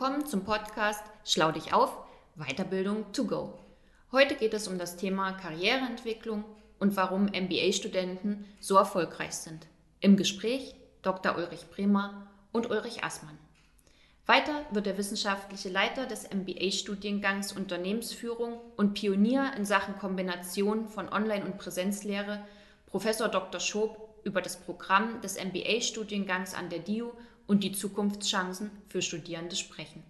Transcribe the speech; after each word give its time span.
willkommen 0.00 0.26
zum 0.26 0.44
Podcast 0.44 1.02
Schlau 1.24 1.50
dich 1.50 1.72
auf, 1.74 1.92
Weiterbildung 2.36 3.10
to 3.12 3.24
go. 3.24 3.58
Heute 4.12 4.36
geht 4.36 4.54
es 4.54 4.68
um 4.68 4.78
das 4.78 4.96
Thema 4.96 5.32
Karriereentwicklung 5.32 6.44
und 6.78 6.96
warum 6.96 7.24
MBA-Studenten 7.24 8.44
so 8.60 8.76
erfolgreich 8.76 9.32
sind. 9.32 9.66
Im 9.98 10.16
Gespräch 10.16 10.76
Dr. 11.02 11.36
Ulrich 11.36 11.66
Bremer 11.74 12.28
und 12.52 12.70
Ulrich 12.70 13.02
Assmann. 13.02 13.36
Weiter 14.24 14.64
wird 14.70 14.86
der 14.86 14.98
wissenschaftliche 14.98 15.68
Leiter 15.68 16.06
des 16.06 16.30
MBA-Studiengangs 16.32 17.50
Unternehmensführung 17.50 18.60
und 18.76 18.94
Pionier 18.94 19.50
in 19.56 19.64
Sachen 19.64 19.98
Kombination 19.98 20.86
von 20.86 21.08
Online- 21.08 21.44
und 21.44 21.58
Präsenzlehre, 21.58 22.46
Professor 22.86 23.26
Dr. 23.26 23.60
Schob, 23.60 23.98
über 24.22 24.42
das 24.42 24.58
Programm 24.58 25.20
des 25.22 25.42
MBA-Studiengangs 25.42 26.54
an 26.54 26.68
der 26.70 26.78
DIU 26.78 27.10
und 27.48 27.64
die 27.64 27.72
Zukunftschancen 27.72 28.70
für 28.88 29.02
Studierende 29.02 29.56
sprechen. 29.56 30.04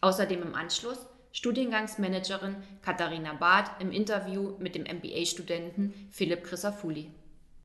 Außerdem 0.00 0.40
im 0.40 0.54
Anschluss 0.54 1.06
Studiengangsmanagerin 1.32 2.56
Katharina 2.82 3.34
Barth 3.34 3.70
im 3.80 3.92
Interview 3.92 4.56
mit 4.58 4.74
dem 4.74 4.84
MBA-Studenten 4.84 6.08
Philipp 6.10 6.44
Chrisafuli. 6.44 7.10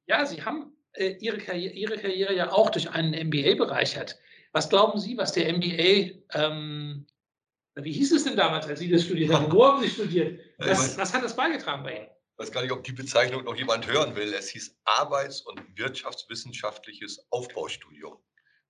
Ja, 0.06 0.26
Sie 0.26 0.44
haben 0.44 0.74
äh, 0.94 1.16
Ihre, 1.20 1.38
Karriere, 1.38 1.74
Ihre, 1.74 1.98
Karriere, 1.98 2.36
ja 2.36 2.52
auch 2.52 2.70
durch 2.70 2.90
einen 2.90 3.28
MBA 3.28 3.56
bereichert. 3.56 4.20
Was 4.52 4.70
glauben 4.70 5.00
Sie, 5.00 5.18
was 5.18 5.32
der 5.32 5.52
MBA, 5.54 6.12
ähm, 6.34 7.08
wie 7.76 7.94
hieß 7.94 8.12
es 8.12 8.26
denn 8.26 8.36
damals, 8.36 8.68
als 8.68 8.80
Sie 8.80 8.92
das 8.92 9.04
studiert 9.04 9.34
haben? 9.34 9.52
Wo 9.52 9.66
haben 9.66 9.82
Sie 9.82 9.90
studiert? 9.90 10.40
Was, 10.58 10.98
was 10.98 11.14
hat 11.14 11.24
das 11.24 11.36
beigetragen 11.36 11.84
bei 11.84 11.98
Ihnen? 11.98 12.08
Ich 12.08 12.40
weiß 12.40 12.52
gar 12.52 12.62
nicht, 12.62 12.72
ob 12.72 12.84
die 12.84 12.92
Bezeichnung 12.92 13.44
noch 13.44 13.56
jemand 13.56 13.88
hören 13.88 14.16
will. 14.16 14.34
Es 14.34 14.50
hieß 14.50 14.76
Arbeits- 14.86 15.42
und 15.42 15.62
Wirtschaftswissenschaftliches 15.78 17.26
Aufbaustudium. 17.30 18.18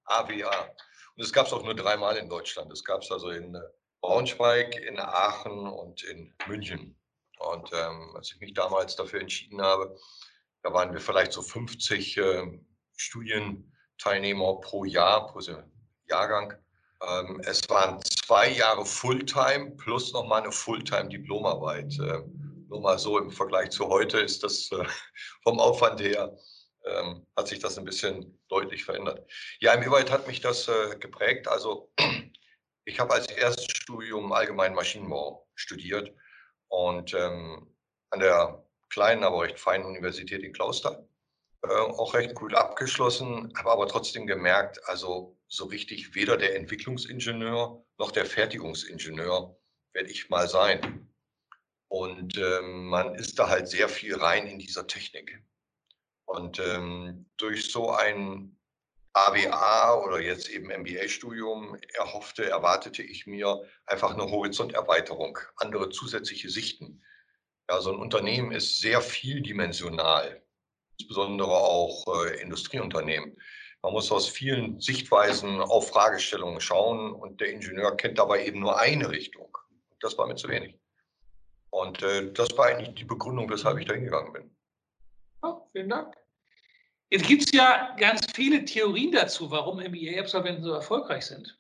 AWA. 0.05 0.69
Und 1.15 1.23
es 1.23 1.31
gab 1.31 1.47
es 1.47 1.53
auch 1.53 1.63
nur 1.63 1.75
dreimal 1.75 2.17
in 2.17 2.29
Deutschland. 2.29 2.71
Es 2.71 2.83
gab 2.83 3.01
es 3.01 3.11
also 3.11 3.29
in 3.29 3.55
äh, 3.55 3.61
Braunschweig, 4.01 4.75
in 4.75 4.99
Aachen 4.99 5.67
und 5.67 6.03
in 6.03 6.33
München. 6.47 6.97
Und 7.39 7.69
ähm, 7.73 8.15
als 8.15 8.31
ich 8.31 8.39
mich 8.39 8.53
damals 8.53 8.95
dafür 8.95 9.21
entschieden 9.21 9.61
habe, 9.61 9.97
da 10.63 10.73
waren 10.73 10.93
wir 10.93 11.01
vielleicht 11.01 11.33
so 11.33 11.41
50 11.41 12.17
äh, 12.17 12.59
Studienteilnehmer 12.95 14.59
pro 14.61 14.85
Jahr, 14.85 15.27
pro 15.27 15.39
Jahrgang. 16.09 16.53
Ähm, 17.01 17.41
es 17.45 17.67
waren 17.69 18.01
zwei 18.03 18.49
Jahre 18.49 18.85
Fulltime 18.85 19.71
plus 19.71 20.13
nochmal 20.13 20.43
eine 20.43 20.51
Fulltime-Diplomarbeit. 20.51 21.99
Äh, 21.99 22.21
nur 22.69 22.81
mal 22.81 22.97
so 22.97 23.19
im 23.19 23.29
Vergleich 23.29 23.71
zu 23.71 23.87
heute 23.87 24.19
ist 24.19 24.43
das 24.43 24.71
äh, 24.71 24.85
vom 25.43 25.59
Aufwand 25.59 26.01
her 26.01 26.35
ähm, 26.85 27.25
hat 27.37 27.47
sich 27.47 27.59
das 27.59 27.77
ein 27.77 27.85
bisschen 27.85 28.39
deutlich 28.49 28.83
verändert. 28.83 29.29
Ja, 29.59 29.73
inwieweit 29.73 30.11
hat 30.11 30.27
mich 30.27 30.41
das 30.41 30.67
äh, 30.67 30.97
geprägt? 30.99 31.47
Also 31.47 31.91
ich 32.85 32.99
habe 32.99 33.13
als 33.13 33.27
Erststudium 33.27 34.31
allgemein 34.31 34.73
Maschinenbau 34.73 35.47
studiert 35.55 36.13
und 36.67 37.13
ähm, 37.13 37.75
an 38.09 38.19
der 38.19 38.65
kleinen, 38.89 39.23
aber 39.23 39.43
recht 39.43 39.59
feinen 39.59 39.85
Universität 39.85 40.43
in 40.43 40.53
Clausthal. 40.53 41.07
Äh, 41.63 41.67
auch 41.67 42.13
recht 42.13 42.35
gut 42.35 42.53
abgeschlossen, 42.53 43.53
habe 43.57 43.71
aber 43.71 43.87
trotzdem 43.87 44.27
gemerkt, 44.27 44.79
also 44.87 45.37
so 45.47 45.65
richtig 45.65 46.13
weder 46.13 46.37
der 46.37 46.55
Entwicklungsingenieur 46.55 47.83
noch 47.97 48.11
der 48.11 48.25
Fertigungsingenieur 48.25 49.55
werde 49.93 50.09
ich 50.09 50.29
mal 50.29 50.49
sein. 50.49 51.09
Und 51.87 52.37
ähm, 52.37 52.87
man 52.87 53.15
ist 53.15 53.37
da 53.37 53.49
halt 53.49 53.67
sehr 53.67 53.87
viel 53.87 54.15
rein 54.15 54.47
in 54.47 54.59
dieser 54.59 54.87
Technik. 54.87 55.43
Und 56.25 56.59
ähm, 56.59 57.29
durch 57.37 57.71
so 57.71 57.91
ein 57.91 58.57
ABA 59.13 60.01
oder 60.03 60.19
jetzt 60.19 60.49
eben 60.49 60.67
MBA-Studium 60.67 61.77
erhoffte, 61.93 62.49
erwartete 62.49 63.03
ich 63.03 63.27
mir 63.27 63.61
einfach 63.85 64.13
eine 64.13 64.29
Horizonterweiterung, 64.29 65.37
andere 65.57 65.89
zusätzliche 65.89 66.49
Sichten. 66.49 67.03
Ja, 67.69 67.79
so 67.79 67.91
ein 67.91 67.99
Unternehmen 67.99 68.51
ist 68.51 68.79
sehr 68.79 69.01
vieldimensional, 69.01 70.43
insbesondere 70.97 71.51
auch 71.51 72.25
äh, 72.25 72.41
Industrieunternehmen. 72.41 73.37
Man 73.83 73.93
muss 73.93 74.11
aus 74.11 74.27
vielen 74.27 74.79
Sichtweisen 74.79 75.61
auf 75.61 75.89
Fragestellungen 75.89 76.61
schauen 76.61 77.13
und 77.13 77.39
der 77.39 77.51
Ingenieur 77.51 77.95
kennt 77.95 78.17
dabei 78.17 78.45
eben 78.45 78.61
nur 78.61 78.79
eine 78.79 79.11
Richtung. 79.11 79.55
Das 79.99 80.17
war 80.17 80.25
mir 80.25 80.35
zu 80.35 80.49
wenig. 80.49 80.79
Und 81.69 82.01
äh, 82.01 82.31
das 82.33 82.57
war 82.57 82.67
eigentlich 82.67 82.95
die 82.95 83.05
Begründung, 83.05 83.49
weshalb 83.49 83.77
ich 83.79 83.85
da 83.85 83.93
hingegangen 83.93 84.33
bin. 84.33 84.55
Oh, 85.43 85.67
vielen 85.73 85.89
Dank. 85.89 86.15
Jetzt 87.09 87.27
gibt 87.27 87.43
es 87.43 87.51
ja 87.51 87.93
ganz 87.99 88.25
viele 88.33 88.63
Theorien 88.63 89.11
dazu, 89.11 89.51
warum 89.51 89.77
MBA-Absolventen 89.77 90.63
so 90.63 90.71
erfolgreich 90.71 91.25
sind. 91.25 91.59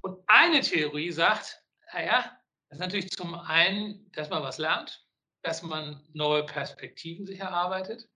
Und 0.00 0.18
eine 0.26 0.60
Theorie 0.60 1.12
sagt, 1.12 1.62
naja, 1.92 2.36
das 2.68 2.78
ist 2.78 2.80
natürlich 2.80 3.10
zum 3.10 3.34
einen, 3.34 4.10
dass 4.12 4.30
man 4.30 4.42
was 4.42 4.56
lernt, 4.56 5.06
dass 5.42 5.62
man 5.62 6.02
neue 6.14 6.44
Perspektiven 6.44 7.26
sich 7.26 7.38
erarbeitet. 7.38 8.08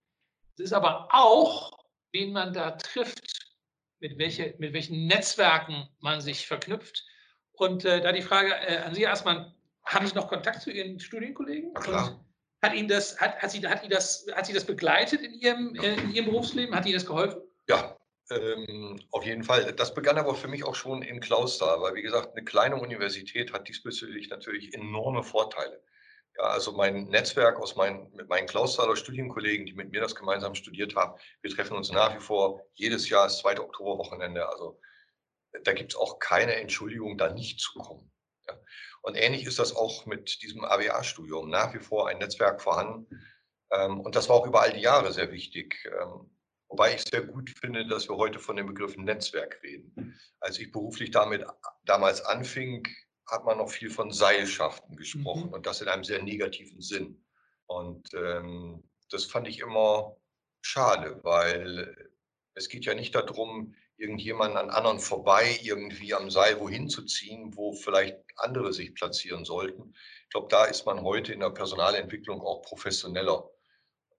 Es 0.54 0.60
ist 0.60 0.72
aber 0.72 1.08
auch, 1.12 1.78
wen 2.12 2.32
man 2.32 2.54
da 2.54 2.72
trifft, 2.72 3.52
mit, 4.00 4.18
welche, 4.18 4.54
mit 4.58 4.72
welchen 4.72 5.06
Netzwerken 5.06 5.88
man 6.00 6.22
sich 6.22 6.46
verknüpft. 6.46 7.04
Und 7.52 7.84
äh, 7.84 8.00
da 8.00 8.12
die 8.12 8.22
Frage 8.22 8.54
äh, 8.54 8.78
an 8.78 8.94
Sie 8.94 9.02
erstmal, 9.02 9.54
haben 9.84 10.06
Sie 10.06 10.14
noch 10.14 10.28
Kontakt 10.28 10.62
zu 10.62 10.70
Ihren 10.70 10.98
Studienkollegen? 10.98 11.74
Klar. 11.74 12.24
Hat 12.62 12.74
Ihnen 12.74 12.88
das, 12.88 13.18
hat, 13.20 13.40
hat, 13.40 13.50
sie, 13.50 13.66
hat, 13.66 13.82
Ihnen 13.82 13.90
das, 13.90 14.26
hat 14.32 14.46
sie 14.46 14.52
das 14.52 14.64
begleitet 14.64 15.22
in 15.22 15.34
Ihrem, 15.34 15.74
äh, 15.76 15.94
in 15.94 16.12
Ihrem 16.12 16.26
Berufsleben? 16.26 16.74
Hat 16.74 16.84
Ihnen 16.84 16.94
das 16.94 17.06
geholfen? 17.06 17.40
Ja, 17.68 17.96
ähm, 18.30 19.00
auf 19.10 19.24
jeden 19.24 19.42
Fall. 19.42 19.72
Das 19.72 19.94
begann 19.94 20.18
aber 20.18 20.34
für 20.34 20.48
mich 20.48 20.64
auch 20.64 20.74
schon 20.74 21.02
in 21.02 21.20
Clausthal, 21.20 21.80
weil 21.80 21.94
wie 21.94 22.02
gesagt, 22.02 22.36
eine 22.36 22.44
kleine 22.44 22.76
Universität 22.76 23.52
hat 23.52 23.68
diesbezüglich 23.68 24.28
natürlich 24.28 24.74
enorme 24.74 25.22
Vorteile. 25.22 25.82
Ja, 26.38 26.44
also 26.44 26.72
mein 26.72 27.04
Netzwerk 27.04 27.58
aus 27.58 27.76
meinen, 27.76 28.12
mit 28.14 28.28
meinen 28.28 28.46
Klausthaler 28.46 28.94
Studienkollegen, 28.94 29.66
die 29.66 29.74
mit 29.74 29.90
mir 29.90 30.00
das 30.00 30.14
gemeinsam 30.14 30.54
studiert 30.54 30.94
haben, 30.94 31.18
wir 31.42 31.50
treffen 31.50 31.76
uns 31.76 31.90
nach 31.90 32.14
wie 32.14 32.20
vor 32.20 32.62
jedes 32.74 33.08
Jahr 33.08 33.24
das 33.24 33.38
zweite 33.38 33.62
Oktoberwochenende. 33.62 34.48
Also 34.48 34.80
da 35.64 35.72
gibt 35.72 35.92
es 35.92 35.98
auch 35.98 36.18
keine 36.20 36.54
Entschuldigung, 36.54 37.18
da 37.18 37.32
nicht 37.32 37.58
zu 37.58 37.78
kommen. 37.80 38.12
Ja. 38.46 38.54
Und 39.02 39.14
ähnlich 39.14 39.46
ist 39.46 39.58
das 39.58 39.74
auch 39.74 40.06
mit 40.06 40.42
diesem 40.42 40.64
AWA-Studium. 40.64 41.48
Nach 41.48 41.74
wie 41.74 41.80
vor 41.80 42.08
ein 42.08 42.18
Netzwerk 42.18 42.60
vorhanden. 42.60 43.06
Ähm, 43.70 44.00
und 44.00 44.14
das 44.14 44.28
war 44.28 44.36
auch 44.36 44.46
über 44.46 44.62
all 44.62 44.72
die 44.72 44.80
Jahre 44.80 45.12
sehr 45.12 45.32
wichtig. 45.32 45.84
Ähm, 45.86 46.30
wobei 46.68 46.94
ich 46.94 47.02
sehr 47.02 47.22
gut 47.22 47.50
finde, 47.50 47.86
dass 47.86 48.08
wir 48.08 48.16
heute 48.16 48.38
von 48.38 48.56
dem 48.56 48.66
Begriff 48.66 48.96
Netzwerk 48.96 49.62
reden. 49.62 50.18
Als 50.40 50.58
ich 50.58 50.72
beruflich 50.72 51.10
damit 51.10 51.44
damals 51.84 52.22
anfing, 52.22 52.86
hat 53.26 53.44
man 53.44 53.58
noch 53.58 53.70
viel 53.70 53.90
von 53.90 54.12
Seilschaften 54.12 54.96
gesprochen 54.96 55.48
mhm. 55.48 55.54
und 55.54 55.66
das 55.66 55.80
in 55.80 55.88
einem 55.88 56.04
sehr 56.04 56.22
negativen 56.22 56.80
Sinn. 56.80 57.24
Und 57.66 58.12
ähm, 58.14 58.82
das 59.10 59.24
fand 59.24 59.48
ich 59.48 59.60
immer 59.60 60.16
schade, 60.62 61.20
weil 61.22 62.10
es 62.54 62.68
geht 62.68 62.84
ja 62.84 62.94
nicht 62.94 63.14
darum, 63.14 63.74
irgendjemanden 64.00 64.56
an 64.56 64.70
anderen 64.70 64.98
vorbei 64.98 65.58
irgendwie 65.62 66.14
am 66.14 66.30
Seil 66.30 66.58
wohin 66.58 66.88
zu 66.88 67.04
ziehen, 67.04 67.54
wo 67.54 67.72
vielleicht 67.72 68.16
andere 68.36 68.72
sich 68.72 68.94
platzieren 68.94 69.44
sollten. 69.44 69.94
Ich 70.24 70.30
glaube, 70.30 70.48
da 70.48 70.64
ist 70.64 70.86
man 70.86 71.02
heute 71.02 71.32
in 71.32 71.40
der 71.40 71.50
Personalentwicklung 71.50 72.40
auch 72.40 72.62
professioneller. 72.62 73.48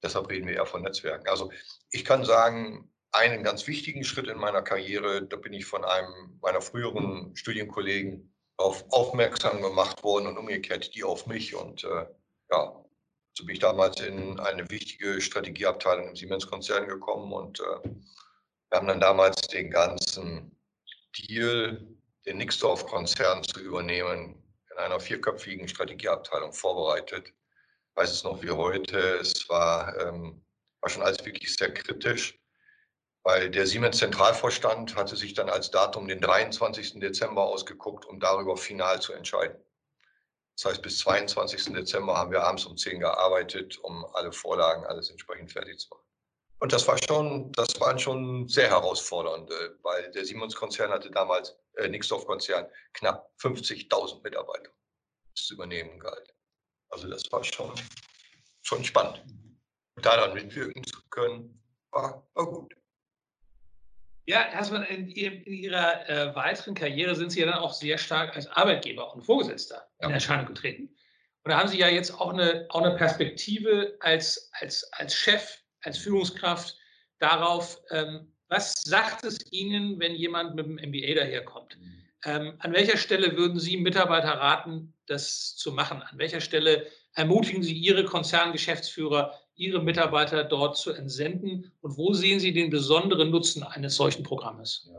Deshalb 0.04 0.30
reden 0.30 0.48
wir 0.48 0.56
eher 0.56 0.66
von 0.66 0.84
Netzwerken. 0.84 1.28
Also 1.28 1.52
ich 1.92 2.06
kann 2.06 2.24
sagen, 2.24 2.92
einen 3.12 3.44
ganz 3.44 3.68
wichtigen 3.68 4.04
Schritt 4.04 4.28
in 4.28 4.38
meiner 4.38 4.62
Karriere, 4.62 5.26
da 5.26 5.36
bin 5.36 5.54
ich 5.54 5.66
von 5.66 5.84
einem 5.84 6.40
meiner 6.42 6.62
früheren 6.62 7.36
Studienkollegen 7.36 8.34
auf 8.58 8.86
aufmerksam 8.92 9.62
gemacht 9.62 10.04
worden 10.04 10.28
und 10.28 10.38
umgekehrt 10.38 10.96
die 10.96 11.04
auf 11.04 11.26
mich. 11.28 11.56
Und 11.56 11.84
äh, 11.84 12.06
ja, 12.52 12.86
so 13.34 13.46
bin 13.46 13.54
ich 13.54 13.60
damals 13.60 14.00
in 14.00 14.40
eine 14.40 14.70
wichtige 14.70 15.20
Strategieabteilung 15.20 16.10
im 16.10 16.16
Siemens-Konzern 16.16 16.88
gekommen 16.88 17.34
und 17.34 17.60
äh, 17.60 17.90
wir 18.72 18.78
haben 18.78 18.88
dann 18.88 19.02
damals 19.02 19.36
den 19.42 19.70
ganzen 19.70 20.56
Deal, 21.18 21.86
den 22.26 22.38
Nixdorf-Konzern 22.38 23.44
zu 23.44 23.60
übernehmen, 23.60 24.42
in 24.72 24.78
einer 24.78 25.00
vierköpfigen 25.02 25.68
Strategieabteilung 25.68 26.54
vorbereitet. 26.54 27.28
Ich 27.28 27.96
weiß 27.96 28.12
es 28.12 28.24
noch 28.24 28.42
wie 28.42 28.52
heute. 28.52 28.98
Es 29.18 29.50
war, 29.50 30.00
ähm, 30.00 30.42
war 30.80 30.90
schon 30.90 31.04
alles 31.04 31.26
wirklich 31.26 31.54
sehr 31.54 31.74
kritisch, 31.74 32.40
weil 33.24 33.50
der 33.50 33.68
Siemens 33.68 33.98
Zentralvorstand 33.98 34.96
hatte 34.96 35.18
sich 35.18 35.34
dann 35.34 35.50
als 35.50 35.70
Datum 35.70 36.08
den 36.08 36.22
23. 36.22 37.02
Dezember 37.02 37.44
ausgeguckt, 37.44 38.06
um 38.06 38.22
darüber 38.22 38.56
final 38.56 39.02
zu 39.02 39.12
entscheiden. 39.12 39.62
Das 40.56 40.72
heißt, 40.72 40.82
bis 40.82 41.00
22. 41.00 41.74
Dezember 41.74 42.16
haben 42.16 42.32
wir 42.32 42.44
abends 42.44 42.66
um 42.66 42.78
10 42.78 43.02
gearbeitet, 43.02 43.80
um 43.80 44.06
alle 44.14 44.32
Vorlagen, 44.32 44.86
alles 44.86 45.10
entsprechend 45.10 45.52
fertig 45.52 45.78
zu 45.78 45.90
machen. 45.90 46.11
Und 46.62 46.72
das 46.72 46.88
war 46.88 46.98
schon, 47.04 47.52
das 47.54 47.80
waren 47.82 47.98
schon 47.98 48.48
sehr 48.48 48.70
herausfordernde, 48.70 49.80
weil 49.82 50.12
der 50.12 50.24
Siemens-Konzern 50.24 50.92
hatte 50.92 51.10
damals, 51.10 51.58
äh, 51.78 51.88
Nixdorf-Konzern, 51.88 52.68
knapp 52.94 53.32
50.000 53.40 54.22
Mitarbeiter 54.22 54.70
zu 55.34 55.56
übernehmen 55.56 56.00
galt. 56.00 56.36
Also 56.90 57.10
das 57.10 57.24
war 57.32 57.44
schon, 57.44 57.74
schon 58.62 58.84
spannend. 58.84 59.24
Da 60.04 60.16
dann 60.18 60.36
mitwirken 60.36 60.84
zu 60.84 61.02
können, 61.10 61.60
war, 61.90 62.28
war 62.36 62.46
gut. 62.46 62.76
Ja, 64.28 64.48
erstmal 64.52 64.84
in, 64.84 65.10
in 65.10 65.44
Ihrer 65.44 66.08
äh, 66.08 66.36
weiteren 66.36 66.76
Karriere 66.76 67.16
sind 67.16 67.32
Sie 67.32 67.40
ja 67.40 67.48
dann 67.48 67.58
auch 67.58 67.74
sehr 67.74 67.98
stark 67.98 68.36
als 68.36 68.46
Arbeitgeber 68.46 69.12
und 69.16 69.24
Vorgesetzter 69.24 69.90
ja. 70.00 70.08
in 70.08 70.14
Erscheinung 70.14 70.46
getreten. 70.46 70.96
Und 71.44 71.52
da 71.52 71.58
haben 71.58 71.70
Sie 71.70 71.80
ja 71.80 71.88
jetzt 71.88 72.12
auch 72.12 72.32
eine, 72.32 72.68
auch 72.70 72.84
eine 72.84 72.96
Perspektive 72.96 73.98
als, 74.00 74.52
als, 74.54 74.84
als 74.94 75.16
Chef, 75.16 75.58
als 75.82 75.98
Führungskraft 75.98 76.78
darauf, 77.20 77.80
ähm, 77.92 78.32
was 78.48 78.82
sagt 78.82 79.24
es 79.24 79.40
Ihnen, 79.52 80.00
wenn 80.00 80.14
jemand 80.14 80.56
mit 80.56 80.66
dem 80.66 80.76
MBA 80.76 81.16
daherkommt? 81.16 81.78
Mhm. 81.80 82.02
Ähm, 82.24 82.56
an 82.60 82.74
welcher 82.74 82.98
Stelle 82.98 83.36
würden 83.36 83.60
Sie 83.60 83.78
Mitarbeiter 83.78 84.34
raten, 84.34 84.94
das 85.08 85.56
zu 85.56 85.72
machen? 85.72 86.02
An 86.04 86.18
welcher 86.18 86.42
Stelle 86.42 86.86
ermutigen 87.14 87.64
Sie 87.64 87.74
Ihre 87.74 88.06
Konzerngeschäftsführer, 88.06 89.40
Ihre 89.56 89.82
Mitarbeiter 89.82 90.44
dort 90.44 90.78
zu 90.78 90.92
entsenden? 90.92 91.72
Und 91.82 91.98
wo 91.98 92.14
sehen 92.14 92.40
Sie 92.40 92.54
den 92.54 92.70
besonderen 92.70 93.32
Nutzen 93.32 93.64
eines 93.64 93.96
solchen 93.96 94.24
Programmes? 94.24 94.90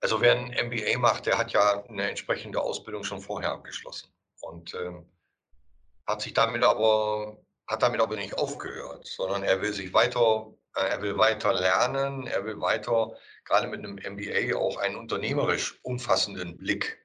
Also 0.00 0.20
wer 0.20 0.36
ein 0.36 0.68
MBA 0.68 0.98
macht, 0.98 1.26
der 1.26 1.38
hat 1.38 1.52
ja 1.52 1.84
eine 1.84 2.08
entsprechende 2.08 2.60
Ausbildung 2.60 3.04
schon 3.04 3.20
vorher 3.20 3.52
abgeschlossen 3.52 4.08
und 4.40 4.74
ähm, 4.74 5.06
hat 6.06 6.22
sich 6.22 6.34
damit 6.34 6.62
aber 6.62 7.38
hat 7.66 7.82
damit 7.82 8.00
aber 8.00 8.16
nicht 8.16 8.38
aufgehört, 8.38 9.06
sondern 9.06 9.42
er 9.42 9.60
will 9.60 9.72
sich 9.72 9.92
weiter, 9.92 10.52
äh, 10.74 10.88
er 10.88 11.02
will 11.02 11.18
weiter 11.18 11.52
lernen, 11.52 12.26
er 12.26 12.44
will 12.44 12.60
weiter 12.60 13.16
gerade 13.44 13.66
mit 13.66 13.80
einem 13.80 13.96
MBA 13.96 14.56
auch 14.56 14.76
einen 14.78 14.96
unternehmerisch 14.96 15.78
umfassenden 15.82 16.56
Blick 16.56 17.04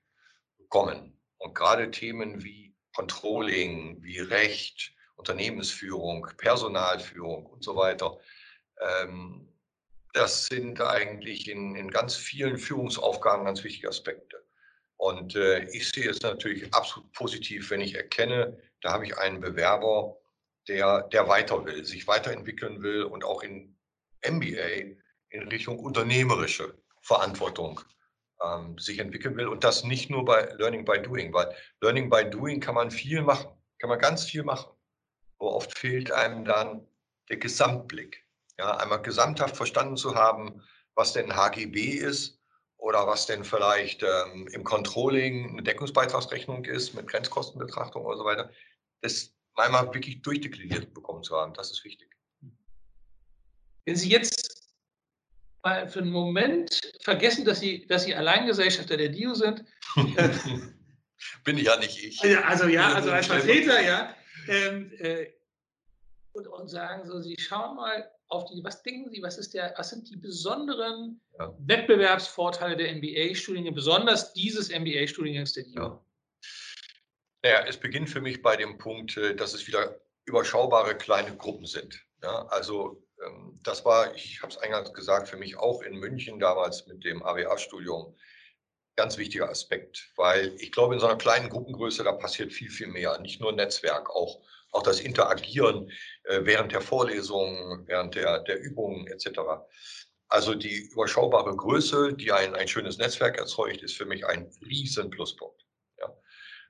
bekommen. 0.58 1.20
Und 1.38 1.56
gerade 1.56 1.90
Themen 1.90 2.44
wie 2.44 2.76
Controlling, 2.96 4.04
wie 4.04 4.20
Recht, 4.20 4.94
Unternehmensführung, 5.16 6.28
Personalführung 6.38 7.46
und 7.46 7.64
so 7.64 7.76
weiter, 7.76 8.20
ähm, 8.80 9.48
das 10.14 10.48
sind 10.48 10.82
eigentlich 10.82 11.50
in, 11.50 11.76
in 11.76 11.90
ganz 11.90 12.16
vielen 12.16 12.58
Führungsaufgaben 12.58 13.46
ganz 13.46 13.64
wichtige 13.64 13.88
Aspekte. 13.88 14.44
Und 14.98 15.36
äh, 15.36 15.64
ich 15.72 15.90
sehe 15.90 16.10
es 16.10 16.22
natürlich 16.22 16.72
absolut 16.74 17.12
positiv, 17.14 17.72
wenn 17.72 17.82
ich 17.82 17.96
erkenne, 17.96 18.58
da 18.82 18.92
habe 18.92 19.06
ich 19.06 19.18
einen 19.18 19.40
Bewerber, 19.40 20.21
der, 20.72 21.04
der 21.10 21.28
weiter 21.28 21.66
will, 21.66 21.84
sich 21.84 22.08
weiterentwickeln 22.08 22.82
will 22.82 23.04
und 23.04 23.26
auch 23.26 23.44
in 23.44 23.76
MBA 24.26 24.96
in 25.30 25.48
Richtung 25.50 25.80
unternehmerische 25.80 26.78
Verantwortung 27.02 27.82
ähm, 28.42 28.78
sich 28.78 29.00
entwickeln 29.00 29.36
will. 29.36 29.48
Und 29.48 29.66
das 29.66 29.84
nicht 29.84 30.10
nur 30.10 30.24
bei 30.24 30.46
Learning 30.58 30.86
by 30.86 31.02
Doing, 31.02 31.34
weil 31.34 31.54
Learning 31.82 32.10
by 32.10 32.30
Doing 32.30 32.62
kann 32.62 32.76
man 32.76 32.90
viel 32.90 33.22
machen, 33.22 33.52
kann 33.80 33.90
man 33.90 34.00
ganz 34.00 34.24
viel 34.24 34.44
machen. 34.44 34.72
Aber 35.40 35.56
oft 35.56 35.78
fehlt 35.78 36.10
einem 36.12 36.46
dann 36.46 36.88
der 37.30 37.38
Gesamtblick. 37.38 38.26
Ja, 38.58 38.78
einmal 38.78 39.02
gesamthaft 39.02 39.58
verstanden 39.58 39.98
zu 39.98 40.16
haben, 40.16 40.62
was 40.96 41.12
denn 41.14 41.36
HGB 41.36 41.96
ist 41.96 42.40
oder 42.78 43.08
was 43.08 43.26
denn 43.26 43.44
vielleicht 43.44 44.04
ähm, 44.04 44.48
im 44.54 44.64
Controlling 44.64 45.50
eine 45.50 45.64
Deckungsbeitragsrechnung 45.64 46.64
ist 46.64 46.94
mit 46.94 47.08
Grenzkostenbetrachtung 47.08 48.06
oder 48.06 48.18
so 48.18 48.26
weiter. 48.26 48.52
Das 49.02 49.34
einmal 49.56 49.94
wirklich 49.94 50.22
durchdekliniert 50.22 50.94
bekommen 50.94 51.24
zu 51.24 51.36
haben, 51.36 51.54
das 51.54 51.72
ist 51.72 51.84
wichtig. 51.84 52.10
Wenn 53.86 53.96
Sie 53.96 54.10
jetzt 54.10 54.62
mal 55.64 55.88
für 55.88 56.00
einen 56.00 56.12
Moment 56.12 56.80
vergessen, 57.02 57.46
dass 57.46 57.60
Sie, 57.60 57.86
dass 57.88 58.04
Sie 58.04 58.16
Alleingesellschafter 58.16 58.98
der 58.98 59.10
DIO 59.10 59.34
sind. 59.34 59.64
Bin 61.44 61.58
ich 61.58 61.66
ja 61.66 61.78
nicht 61.78 62.04
ich. 62.04 62.22
Also 62.46 62.68
ja, 62.68 62.94
also 62.94 63.12
als 63.12 63.28
Vertreter, 63.28 63.82
ja. 63.82 64.16
Ähm, 64.48 64.92
äh, 64.98 65.28
und, 66.34 66.48
und 66.48 66.68
sagen 66.68 67.06
so, 67.06 67.20
Sie 67.22 67.36
schauen 67.40 67.76
mal 67.76 68.10
auf 68.28 68.46
die, 68.46 68.64
was 68.64 68.82
denken 68.82 69.10
Sie, 69.10 69.22
was, 69.22 69.38
ist 69.38 69.54
der, 69.54 69.74
was 69.78 69.90
sind 69.90 70.10
die 70.10 70.16
besonderen 70.16 71.22
ja. 71.38 71.54
Wettbewerbsvorteile 71.60 72.78
der 72.78 72.96
MBA-Studiengänge, 72.96 73.76
besonders 73.76 74.34
dieses 74.34 74.70
MBA-Studiengangs 74.70 75.54
der 75.54 75.64
DIO? 75.64 75.82
Ja. 75.82 76.06
Naja, 77.44 77.66
es 77.68 77.78
beginnt 77.78 78.10
für 78.10 78.22
mich 78.22 78.42
bei 78.42 78.56
dem 78.56 78.78
Punkt, 78.78 79.18
äh, 79.18 79.36
dass 79.36 79.54
es 79.54 79.68
wieder 79.68 80.00
überschaubare 80.26 80.96
kleine 80.96 81.36
Gruppen 81.36 81.66
sind. 81.66 82.06
Ja, 82.22 82.46
also 82.48 83.04
ähm, 83.26 83.60
das 83.64 83.84
war, 83.84 84.14
ich 84.16 84.42
habe 84.42 84.52
es 84.52 84.58
eingangs 84.58 84.94
gesagt, 84.94 85.28
für 85.28 85.38
mich 85.38 85.58
auch 85.58 85.82
in 85.82 85.98
München 85.98 86.40
damals 86.40 86.86
mit 86.88 87.04
dem 87.04 87.24
AWA-Studium 87.24 88.16
ganz 88.96 89.18
wichtiger 89.18 89.50
Aspekt, 89.50 90.12
weil 90.16 90.54
ich 90.60 90.72
glaube, 90.72 90.94
in 90.94 91.00
so 91.00 91.08
einer 91.08 91.18
kleinen 91.18 91.50
Gruppengröße, 91.50 92.04
da 92.04 92.12
passiert 92.12 92.54
viel, 92.54 92.70
viel 92.70 92.88
mehr. 92.88 93.18
Nicht 93.20 93.42
nur 93.42 93.52
Netzwerk, 93.52 94.10
auch, 94.10 94.42
auch 94.72 94.84
das 94.84 95.00
Interagieren 95.00 95.90
äh, 96.26 96.42
während 96.44 96.72
der 96.72 96.82
Vorlesungen, 96.82 97.88
während 97.88 98.16
der, 98.16 98.40
der 98.40 98.60
Übungen 98.60 99.08
etc. 99.08 99.40
Also 100.28 100.54
die 100.54 100.90
überschaubare 100.92 101.56
Größe, 101.56 102.14
die 102.14 102.32
ein, 102.32 102.54
ein 102.54 102.68
schönes 102.68 102.98
Netzwerk 102.98 103.38
erzeugt, 103.38 103.82
ist 103.82 103.98
für 103.98 104.06
mich 104.06 104.26
ein 104.26 104.52
riesen 104.62 105.10
Pluspunkt. 105.10 105.61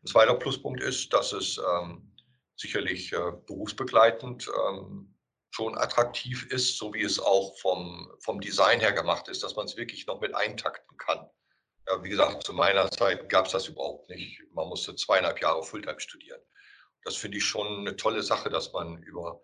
Ein 0.03 0.07
zweiter 0.07 0.35
Pluspunkt 0.35 0.81
ist, 0.81 1.13
dass 1.13 1.31
es 1.31 1.57
ähm, 1.57 2.11
sicherlich 2.55 3.13
äh, 3.13 3.31
berufsbegleitend 3.45 4.49
ähm, 4.67 5.15
schon 5.51 5.77
attraktiv 5.77 6.47
ist, 6.49 6.77
so 6.77 6.93
wie 6.93 7.03
es 7.03 7.19
auch 7.19 7.57
vom, 7.59 8.11
vom 8.19 8.39
Design 8.39 8.79
her 8.79 8.93
gemacht 8.93 9.27
ist, 9.27 9.43
dass 9.43 9.55
man 9.55 9.65
es 9.65 9.77
wirklich 9.77 10.07
noch 10.07 10.21
mit 10.21 10.33
eintakten 10.33 10.97
kann. 10.97 11.29
Ja, 11.87 12.03
wie 12.03 12.09
gesagt, 12.09 12.43
zu 12.43 12.53
meiner 12.53 12.89
Zeit 12.89 13.29
gab 13.29 13.45
es 13.45 13.51
das 13.51 13.67
überhaupt 13.67 14.09
nicht. 14.09 14.41
Man 14.53 14.67
musste 14.69 14.95
zweieinhalb 14.95 15.41
Jahre 15.41 15.63
Fulltime 15.63 15.99
studieren. 15.99 16.41
Das 17.03 17.15
finde 17.15 17.37
ich 17.37 17.45
schon 17.45 17.79
eine 17.79 17.95
tolle 17.95 18.23
Sache, 18.23 18.49
dass 18.49 18.71
man 18.71 19.01
über 19.03 19.43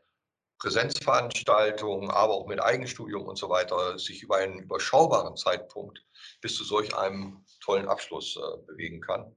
Präsenzveranstaltungen, 0.60 2.10
aber 2.10 2.34
auch 2.34 2.48
mit 2.48 2.62
Eigenstudium 2.62 3.28
und 3.28 3.38
so 3.38 3.50
weiter 3.50 4.00
sich 4.00 4.24
über 4.24 4.38
einen 4.38 4.60
überschaubaren 4.60 5.36
Zeitpunkt 5.36 6.04
bis 6.42 6.56
zu 6.56 6.64
solch 6.64 6.96
einem 6.96 7.46
tollen 7.62 7.88
Abschluss 7.88 8.38
äh, 8.38 8.66
bewegen 8.66 9.02
kann. 9.02 9.36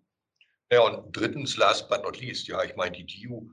Ja, 0.73 0.83
und 0.83 1.17
drittens, 1.17 1.57
last 1.57 1.89
but 1.89 2.03
not 2.03 2.21
least, 2.21 2.47
ja, 2.47 2.63
ich 2.63 2.77
meine, 2.77 2.93
die 2.97 3.05
DIU 3.05 3.51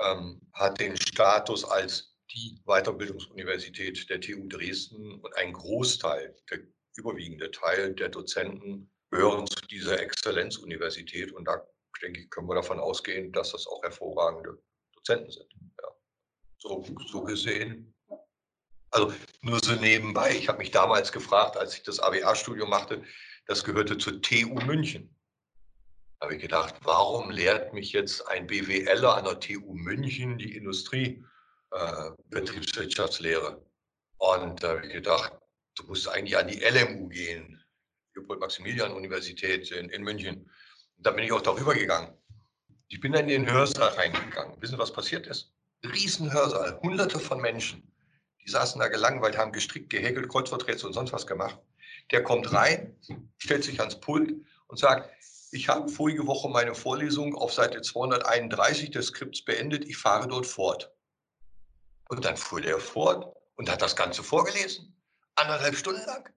ähm, 0.00 0.40
hat 0.52 0.80
den 0.80 0.96
Status 0.96 1.64
als 1.64 2.14
die 2.32 2.60
Weiterbildungsuniversität 2.64 4.08
der 4.10 4.20
TU 4.20 4.48
Dresden 4.48 5.20
und 5.20 5.36
ein 5.36 5.52
Großteil, 5.52 6.34
der 6.50 6.60
überwiegende 6.96 7.50
Teil 7.52 7.94
der 7.94 8.08
Dozenten 8.08 8.90
gehören 9.10 9.46
zu 9.46 9.60
dieser 9.66 10.00
Exzellenzuniversität. 10.00 11.32
Und 11.32 11.44
da, 11.46 11.64
denke 12.02 12.20
ich, 12.20 12.30
können 12.30 12.48
wir 12.48 12.56
davon 12.56 12.80
ausgehen, 12.80 13.32
dass 13.32 13.52
das 13.52 13.66
auch 13.68 13.82
hervorragende 13.82 14.58
Dozenten 14.94 15.30
sind. 15.30 15.46
Ja. 15.80 15.88
So, 16.58 16.84
so 17.06 17.22
gesehen. 17.22 17.94
Also 18.90 19.12
nur 19.42 19.60
so 19.62 19.74
nebenbei. 19.74 20.36
Ich 20.36 20.48
habe 20.48 20.58
mich 20.58 20.70
damals 20.70 21.12
gefragt, 21.12 21.56
als 21.56 21.76
ich 21.76 21.82
das 21.82 22.00
AWA-Studium 22.00 22.70
machte, 22.70 23.04
das 23.46 23.62
gehörte 23.62 23.98
zur 23.98 24.20
TU 24.22 24.54
München. 24.66 25.14
Habe 26.24 26.36
ich 26.36 26.40
gedacht, 26.40 26.76
warum 26.84 27.30
lehrt 27.30 27.74
mich 27.74 27.92
jetzt 27.92 28.26
ein 28.28 28.46
BWLer 28.46 29.14
an 29.14 29.24
der 29.26 29.40
TU 29.40 29.74
München 29.74 30.38
die 30.38 30.56
Industrie? 30.56 31.22
äh. 31.70 32.12
Und 34.16 34.62
da 34.62 34.68
habe 34.68 34.86
ich 34.86 34.92
gedacht, 34.94 35.34
du 35.74 35.84
musst 35.84 36.08
eigentlich 36.08 36.38
an 36.38 36.48
die 36.48 36.64
LMU 36.64 37.08
gehen, 37.10 37.62
Leopold-Maximilian-Universität 38.14 39.70
in, 39.70 39.90
in 39.90 40.02
München. 40.02 40.50
Und 40.96 41.06
da 41.06 41.10
bin 41.10 41.24
ich 41.24 41.32
auch 41.32 41.42
darüber 41.42 41.74
gegangen. 41.74 42.16
Ich 42.88 43.00
bin 43.00 43.12
dann 43.12 43.28
in 43.28 43.44
den 43.44 43.52
Hörsaal 43.52 43.90
reingegangen. 43.90 44.58
Wissen 44.62 44.76
Sie, 44.76 44.78
was 44.78 44.94
passiert 44.94 45.26
ist? 45.26 45.52
Riesenhörsaal, 45.84 46.80
hunderte 46.80 47.18
von 47.18 47.38
Menschen. 47.38 47.92
Die 48.46 48.50
saßen 48.50 48.80
da 48.80 48.88
gelangweilt, 48.88 49.36
haben 49.36 49.52
gestrickt, 49.52 49.90
gehäkelt, 49.90 50.30
Kreuzworträtsel 50.30 50.86
und 50.86 50.94
sonst 50.94 51.12
was 51.12 51.26
gemacht. 51.26 51.60
Der 52.12 52.22
kommt 52.22 52.50
rein, 52.50 52.98
stellt 53.36 53.64
sich 53.64 53.78
ans 53.80 54.00
Pult 54.00 54.32
und 54.68 54.78
sagt, 54.78 55.10
ich 55.54 55.68
habe 55.68 55.88
vorige 55.88 56.26
Woche 56.26 56.48
meine 56.48 56.74
Vorlesung 56.74 57.36
auf 57.36 57.52
Seite 57.52 57.80
231 57.80 58.90
des 58.90 59.06
Skripts 59.06 59.44
beendet, 59.44 59.84
ich 59.84 59.96
fahre 59.96 60.26
dort 60.26 60.46
fort. 60.46 60.92
Und 62.08 62.24
dann 62.24 62.36
fuhr 62.36 62.60
der 62.60 62.78
fort 62.80 63.32
und 63.54 63.70
hat 63.70 63.80
das 63.80 63.94
Ganze 63.94 64.24
vorgelesen. 64.24 65.00
Anderthalb 65.36 65.76
Stunden 65.76 66.04
lang. 66.06 66.28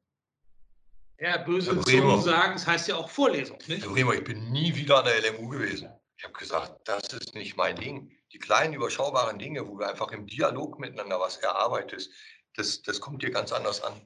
Ja, 1.20 1.38
böse 1.38 1.80
Zungen 1.82 2.22
sagen, 2.22 2.54
es 2.54 2.68
heißt 2.68 2.88
ja 2.90 2.96
auch 2.96 3.10
Vorlesung. 3.10 3.58
Nicht? 3.68 3.84
Herr 3.84 3.92
Bremer, 3.92 4.14
ich 4.14 4.24
bin 4.24 4.52
nie 4.52 4.76
wieder 4.76 5.00
an 5.00 5.06
der 5.06 5.32
LMU 5.32 5.50
gewesen. 5.50 5.90
Ich 6.16 6.24
habe 6.24 6.34
gesagt, 6.34 6.88
das 6.88 7.12
ist 7.14 7.34
nicht 7.34 7.58
mein 7.58 7.76
Ding. 7.76 8.12
Die 8.34 8.40
kleinen, 8.40 8.74
überschaubaren 8.76 9.40
Dinge, 9.40 9.68
wo 9.68 9.78
du 9.78 9.84
einfach 9.84 10.12
im 10.12 10.28
Dialog 10.28 10.80
miteinander 10.80 11.20
was 11.20 11.38
erarbeitest, 11.38 12.12
das, 12.56 12.84
das 12.84 13.02
kommt 13.02 13.24
dir 13.24 13.32
ganz 13.32 13.52
anders 13.52 13.82
an. 13.82 14.00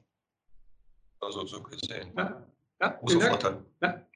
Also 1.20 1.44
so 1.44 1.62
gesehen. 1.62 2.14
Ja, 2.16 2.46
ja, 2.80 2.88
Großer 2.88 3.20
Vorteil. 3.20 3.64
Ja. 3.82 4.06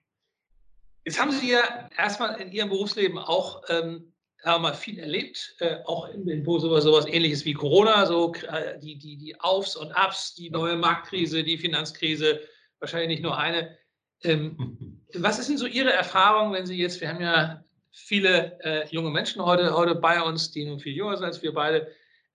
Jetzt 1.06 1.20
haben 1.20 1.30
Sie 1.30 1.52
ja 1.52 1.88
erstmal 1.96 2.40
in 2.40 2.50
Ihrem 2.50 2.68
Berufsleben 2.68 3.16
auch 3.16 3.62
ähm, 3.68 4.12
wir 4.42 4.74
viel 4.74 4.98
erlebt, 4.98 5.54
äh, 5.60 5.76
auch 5.84 6.08
in, 6.08 6.26
in 6.28 6.44
sowas, 6.44 6.82
sowas 6.82 7.06
ähnliches 7.06 7.44
wie 7.44 7.54
Corona, 7.54 8.06
so 8.06 8.34
äh, 8.34 8.76
die, 8.80 8.98
die, 8.98 9.16
die 9.16 9.40
Aufs 9.40 9.76
und 9.76 9.92
Abs, 9.92 10.34
die 10.34 10.50
neue 10.50 10.76
Marktkrise, 10.76 11.44
die 11.44 11.58
Finanzkrise, 11.58 12.40
wahrscheinlich 12.80 13.08
nicht 13.08 13.22
nur 13.22 13.38
eine. 13.38 13.78
Ähm, 14.24 15.00
was 15.14 15.38
ist 15.38 15.48
denn 15.48 15.58
so 15.58 15.66
Ihre 15.66 15.92
Erfahrung, 15.92 16.52
wenn 16.52 16.66
Sie 16.66 16.76
jetzt, 16.76 17.00
wir 17.00 17.08
haben 17.08 17.20
ja 17.20 17.64
viele 17.92 18.58
äh, 18.64 18.88
junge 18.88 19.10
Menschen 19.10 19.44
heute, 19.44 19.76
heute 19.76 19.94
bei 19.94 20.20
uns, 20.20 20.50
die 20.50 20.64
nun 20.64 20.80
viel 20.80 20.92
jünger 20.92 21.16
sind 21.16 21.26
als 21.26 21.40
wir 21.40 21.54
beide, 21.54 21.88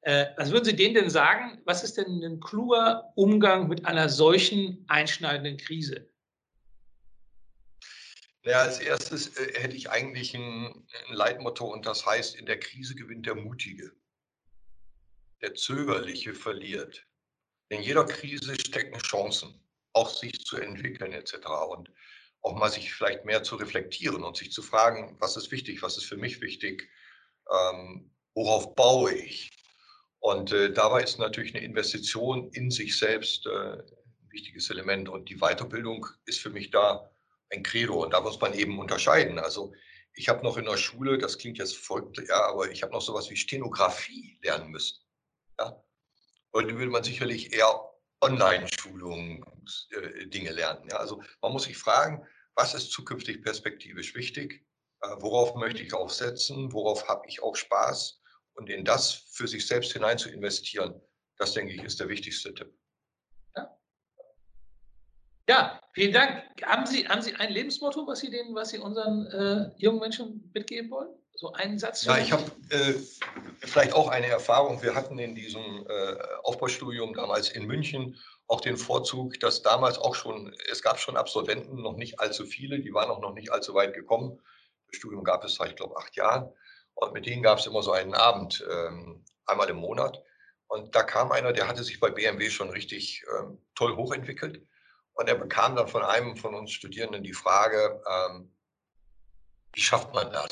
Äh, 0.03 0.27
was 0.37 0.49
würden 0.49 0.65
Sie 0.65 0.75
denen 0.75 0.95
denn 0.95 1.09
sagen? 1.11 1.61
Was 1.65 1.83
ist 1.83 1.97
denn 1.97 2.23
ein 2.23 2.39
kluger 2.39 3.11
Umgang 3.15 3.67
mit 3.67 3.85
einer 3.85 4.09
solchen 4.09 4.83
einschneidenden 4.87 5.57
Krise? 5.57 6.10
Ja, 8.43 8.61
als 8.61 8.79
erstes 8.79 9.37
äh, 9.37 9.59
hätte 9.59 9.75
ich 9.75 9.89
eigentlich 9.91 10.33
ein, 10.35 10.87
ein 11.07 11.13
Leitmotto 11.13 11.65
und 11.65 11.85
das 11.85 12.05
heißt, 12.05 12.35
in 12.35 12.47
der 12.47 12.59
Krise 12.59 12.95
gewinnt 12.95 13.27
der 13.27 13.35
Mutige. 13.35 13.91
Der 15.41 15.53
Zögerliche 15.53 16.33
verliert. 16.33 17.05
In 17.69 17.83
jeder 17.83 18.05
Krise 18.05 18.55
stecken 18.55 18.97
Chancen, 18.99 19.63
auch 19.93 20.09
sich 20.09 20.43
zu 20.43 20.57
entwickeln 20.57 21.13
etc. 21.13 21.35
Und 21.69 21.91
auch 22.41 22.55
mal 22.55 22.71
sich 22.71 22.91
vielleicht 22.91 23.25
mehr 23.25 23.43
zu 23.43 23.55
reflektieren 23.57 24.23
und 24.23 24.35
sich 24.37 24.51
zu 24.51 24.63
fragen, 24.63 25.15
was 25.19 25.37
ist 25.37 25.51
wichtig, 25.51 25.83
was 25.83 25.97
ist 25.97 26.05
für 26.05 26.17
mich 26.17 26.41
wichtig, 26.41 26.89
ähm, 27.51 28.11
worauf 28.33 28.73
baue 28.73 29.13
ich. 29.13 29.51
Und 30.19 30.51
äh, 30.51 30.73
dabei 30.73 31.03
ist 31.03 31.19
natürlich 31.19 31.53
eine 31.53 31.63
Investition 31.63 32.49
in 32.53 32.71
sich 32.71 32.97
selbst 32.97 33.45
äh, 33.45 33.73
ein 33.73 34.31
wichtiges 34.31 34.69
Element. 34.71 35.09
Und 35.09 35.29
die 35.29 35.37
Weiterbildung 35.37 36.07
ist 36.25 36.39
für 36.39 36.49
mich 36.49 36.71
da 36.71 37.10
ein 37.51 37.63
Credo. 37.63 38.03
Und 38.03 38.13
da 38.13 38.21
muss 38.21 38.39
man 38.39 38.53
eben 38.53 38.79
unterscheiden. 38.79 39.39
Also 39.39 39.73
ich 40.13 40.29
habe 40.29 40.43
noch 40.43 40.57
in 40.57 40.65
der 40.65 40.77
Schule, 40.77 41.17
das 41.17 41.37
klingt 41.37 41.57
jetzt 41.57 41.77
verrückt, 41.77 42.21
ja, 42.27 42.45
aber 42.47 42.69
ich 42.69 42.83
habe 42.83 42.91
noch 42.91 43.01
sowas 43.01 43.29
wie 43.29 43.37
Stenografie 43.37 44.39
lernen 44.43 44.71
müssen. 44.71 44.99
Ja? 45.59 45.83
Heute 46.53 46.77
würde 46.77 46.91
man 46.91 47.03
sicherlich 47.03 47.53
eher 47.53 47.89
Online-Schulungen, 48.21 49.43
äh, 49.91 50.49
lernen. 50.49 50.87
Ja? 50.89 50.97
Also 50.97 51.21
man 51.41 51.53
muss 51.53 51.63
sich 51.63 51.77
fragen, 51.77 52.25
was 52.55 52.73
ist 52.73 52.91
zukünftig 52.91 53.41
perspektivisch 53.41 54.15
wichtig? 54.15 54.65
Äh, 55.01 55.07
worauf 55.19 55.55
möchte 55.55 55.81
ich 55.81 55.93
aufsetzen? 55.93 56.71
Worauf 56.73 57.07
habe 57.07 57.25
ich 57.27 57.41
auch 57.41 57.55
Spaß? 57.55 58.21
Und 58.53 58.69
in 58.69 58.83
das 58.83 59.13
für 59.31 59.47
sich 59.47 59.65
selbst 59.65 59.93
hinein 59.93 60.17
zu 60.17 60.29
investieren, 60.29 61.01
das 61.37 61.53
denke 61.53 61.73
ich, 61.73 61.81
ist 61.83 61.99
der 61.99 62.09
wichtigste 62.09 62.53
Tipp. 62.53 62.77
Ja, 65.49 65.79
vielen 65.93 66.13
Dank. 66.13 66.43
Haben 66.63 66.85
Sie, 66.85 67.07
haben 67.07 67.21
Sie 67.21 67.35
ein 67.35 67.51
Lebensmotto, 67.51 68.05
was 68.07 68.19
Sie, 68.19 68.29
denen, 68.29 68.55
was 68.55 68.69
Sie 68.69 68.79
unseren 68.79 69.25
äh, 69.27 69.71
jungen 69.77 69.99
Menschen 69.99 70.51
mitgeben 70.53 70.91
wollen? 70.91 71.09
So 71.33 71.53
einen 71.53 71.79
Satz? 71.79 72.03
Ja, 72.03 72.17
ich 72.17 72.31
habe 72.31 72.43
äh, 72.69 72.93
vielleicht 73.59 73.93
auch 73.93 74.09
eine 74.09 74.27
Erfahrung. 74.27 74.81
Wir 74.83 74.93
hatten 74.93 75.17
in 75.17 75.33
diesem 75.33 75.87
äh, 75.87 76.15
Aufbaustudium 76.43 77.13
damals 77.13 77.49
in 77.49 77.65
München 77.65 78.17
auch 78.47 78.61
den 78.61 78.77
Vorzug, 78.77 79.39
dass 79.39 79.63
damals 79.63 79.97
auch 79.97 80.13
schon, 80.13 80.53
es 80.69 80.83
gab 80.83 80.99
schon 80.99 81.17
Absolventen, 81.17 81.81
noch 81.81 81.95
nicht 81.95 82.19
allzu 82.19 82.45
viele, 82.45 82.79
die 82.79 82.93
waren 82.93 83.09
auch 83.09 83.21
noch 83.21 83.33
nicht 83.33 83.51
allzu 83.51 83.73
weit 83.73 83.93
gekommen. 83.93 84.39
Das 84.87 84.97
Studium 84.97 85.23
gab 85.23 85.43
es 85.43 85.55
seit, 85.55 85.69
ich 85.69 85.75
glaube, 85.77 85.97
acht 85.97 86.15
Jahren. 86.15 86.51
Und 86.93 87.13
mit 87.13 87.25
denen 87.25 87.41
gab 87.41 87.59
es 87.59 87.65
immer 87.65 87.81
so 87.81 87.91
einen 87.91 88.13
Abend, 88.13 88.63
ähm, 88.69 89.23
einmal 89.45 89.69
im 89.69 89.77
Monat. 89.77 90.21
Und 90.67 90.93
da 90.95 91.03
kam 91.03 91.31
einer, 91.31 91.53
der 91.53 91.67
hatte 91.67 91.83
sich 91.83 91.99
bei 91.99 92.11
BMW 92.11 92.49
schon 92.49 92.69
richtig 92.69 93.23
ähm, 93.39 93.57
toll 93.73 93.95
hochentwickelt 93.95 94.61
und 95.13 95.27
er 95.27 95.35
bekam 95.35 95.75
dann 95.75 95.87
von 95.87 96.03
einem 96.03 96.37
von 96.37 96.55
uns 96.55 96.71
Studierenden 96.71 97.23
die 97.23 97.33
Frage, 97.33 98.01
ähm, 98.09 98.55
wie 99.73 99.81
schafft 99.81 100.13
man 100.13 100.31
das? 100.31 100.49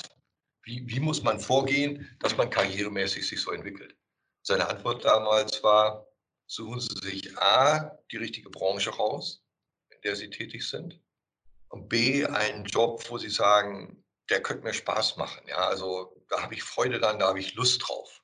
Wie, 0.63 0.83
wie 0.87 0.99
muss 0.99 1.23
man 1.23 1.39
vorgehen, 1.39 2.15
dass 2.19 2.37
man 2.37 2.49
karrieremäßig 2.49 3.27
sich 3.27 3.41
so 3.41 3.51
entwickelt? 3.51 3.95
Seine 4.41 4.67
Antwort 4.67 5.03
damals 5.03 5.63
war, 5.63 6.07
suchen 6.47 6.79
Sie 6.79 6.99
sich 7.01 7.37
A, 7.37 7.97
die 8.11 8.17
richtige 8.17 8.49
Branche 8.49 8.89
raus, 8.89 9.43
in 9.89 10.01
der 10.01 10.15
Sie 10.15 10.29
tätig 10.29 10.67
sind, 10.67 11.01
und 11.69 11.87
B, 11.87 12.25
einen 12.25 12.65
Job, 12.65 13.03
wo 13.09 13.17
Sie 13.17 13.29
sagen, 13.29 14.03
der 14.29 14.41
könnte 14.41 14.63
mir 14.63 14.73
Spaß 14.73 15.17
machen. 15.17 15.41
Ja, 15.47 15.67
also 15.67 16.23
da 16.29 16.41
habe 16.41 16.53
ich 16.53 16.63
Freude 16.63 16.99
dran, 16.99 17.19
da 17.19 17.27
habe 17.27 17.39
ich 17.39 17.55
Lust 17.55 17.87
drauf. 17.87 18.18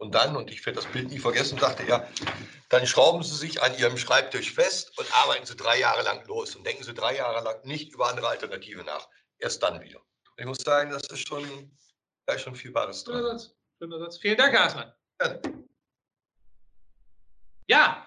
Und 0.00 0.14
dann, 0.14 0.34
und 0.34 0.50
ich 0.50 0.64
werde 0.64 0.80
das 0.80 0.90
Bild 0.90 1.10
nie 1.10 1.18
vergessen, 1.18 1.58
sagte 1.58 1.86
er, 1.86 2.08
dann 2.70 2.86
schrauben 2.86 3.22
Sie 3.22 3.36
sich 3.36 3.62
an 3.62 3.76
Ihrem 3.76 3.98
Schreibtisch 3.98 4.50
fest 4.50 4.98
und 4.98 5.06
arbeiten 5.14 5.44
Sie 5.44 5.54
drei 5.54 5.78
Jahre 5.78 6.02
lang 6.02 6.26
los 6.26 6.56
und 6.56 6.66
denken 6.66 6.82
Sie 6.82 6.94
drei 6.94 7.16
Jahre 7.16 7.44
lang 7.44 7.62
nicht 7.64 7.92
über 7.92 8.08
andere 8.08 8.28
Alternative 8.28 8.82
nach. 8.82 9.06
Erst 9.38 9.62
dann 9.62 9.78
wieder. 9.82 10.00
Ich 10.38 10.46
muss 10.46 10.56
sagen, 10.56 10.90
das 10.90 11.02
ist 11.10 11.28
schon, 11.28 11.70
da 12.24 12.32
ist 12.32 12.40
schon 12.40 12.54
viel 12.54 12.72
Wahres 12.72 13.04
dran. 13.04 13.16
Schöner 13.16 13.38
Satz. 13.38 13.54
Schöner 13.78 13.98
Satz. 13.98 14.18
Vielen 14.18 14.38
Dank, 14.38 14.54
Herr 14.54 14.64
Haßmann. 14.64 14.92
Ja, 15.20 15.38
ja 17.66 18.06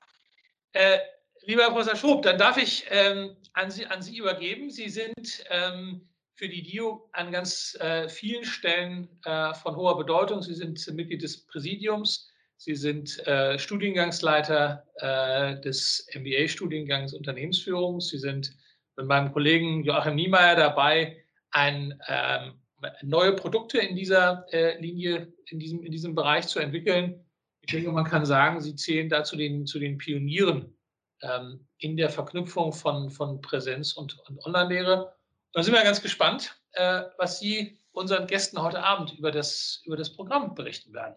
äh, 0.72 0.98
lieber 1.42 1.62
Herr 1.62 1.72
Professor 1.72 1.96
Schob, 1.96 2.24
dann 2.24 2.40
darf 2.40 2.58
ich 2.58 2.86
ähm, 2.90 3.38
an, 3.54 3.70
Sie, 3.70 3.86
an 3.86 4.02
Sie 4.02 4.18
übergeben. 4.18 4.72
Sie 4.72 4.90
sind 4.90 5.44
ähm, 5.52 6.10
für 6.36 6.50
die 6.50 6.64
DIO 6.64 7.10
an 7.14 7.32
ganz 7.32 7.78
äh, 7.80 8.10
vielen 8.10 8.44
Stellen 8.44 9.08
äh, 9.26 9.54
von 9.54 9.76
hoher 9.76 9.98
Bedeutung. 9.98 10.42
Sie 10.42 10.54
sind 10.54 10.86
Mitglied 10.94 11.22
des 11.22 11.46
Präsidiums 11.46 12.34
Sie 12.64 12.76
sind 12.76 13.20
äh, 13.28 13.60
Studiengangsleiter 13.60 14.88
äh, 14.96 15.60
des 15.60 16.08
MBA-Studiengangs 16.16 17.14
Unternehmensführung. 17.14 18.00
Sie 18.00 18.18
sind 18.18 18.56
mit 18.96 19.06
meinem 19.06 19.34
Kollegen 19.34 19.84
Joachim 19.84 20.16
Niemeyer 20.16 20.56
dabei, 20.56 21.26
ein, 21.52 22.00
ähm, 22.08 22.54
neue 23.02 23.34
Produkte 23.34 23.80
in 23.80 23.98
dieser 23.98 24.46
äh, 24.54 24.80
Linie, 24.80 25.34
in 25.48 25.60
diesem, 25.60 25.84
in 25.84 25.92
diesem 25.92 26.16
Bereich 26.16 26.48
zu 26.48 26.60
entwickeln. 26.60 27.26
Ich 27.60 27.74
denke, 27.74 27.92
man 27.92 28.06
kann 28.06 28.26
sagen, 28.26 28.62
Sie 28.62 28.76
zählen 28.76 29.10
da 29.10 29.26
zu 29.26 29.36
den, 29.36 29.66
zu 29.66 29.78
den 29.78 29.98
Pionieren 29.98 30.74
ähm, 31.22 31.68
in 31.80 31.98
der 31.98 32.10
Verknüpfung 32.10 32.72
von, 32.72 33.10
von 33.10 33.42
Präsenz 33.42 33.92
und, 33.92 34.18
und 34.30 34.40
Online-Lehre. 34.46 35.14
Da 35.54 35.62
sind 35.62 35.74
wir 35.74 35.84
ganz 35.84 36.02
gespannt, 36.02 36.60
äh, 36.72 37.04
was 37.18 37.40
Sie 37.40 37.80
unseren 37.92 38.26
Gästen 38.26 38.62
heute 38.62 38.84
Abend 38.84 39.14
über 39.18 39.32
das, 39.32 39.84
über 39.86 39.96
das 39.96 40.12
Programm 40.12 40.56
berichten 40.56 40.94
werden. 40.94 41.16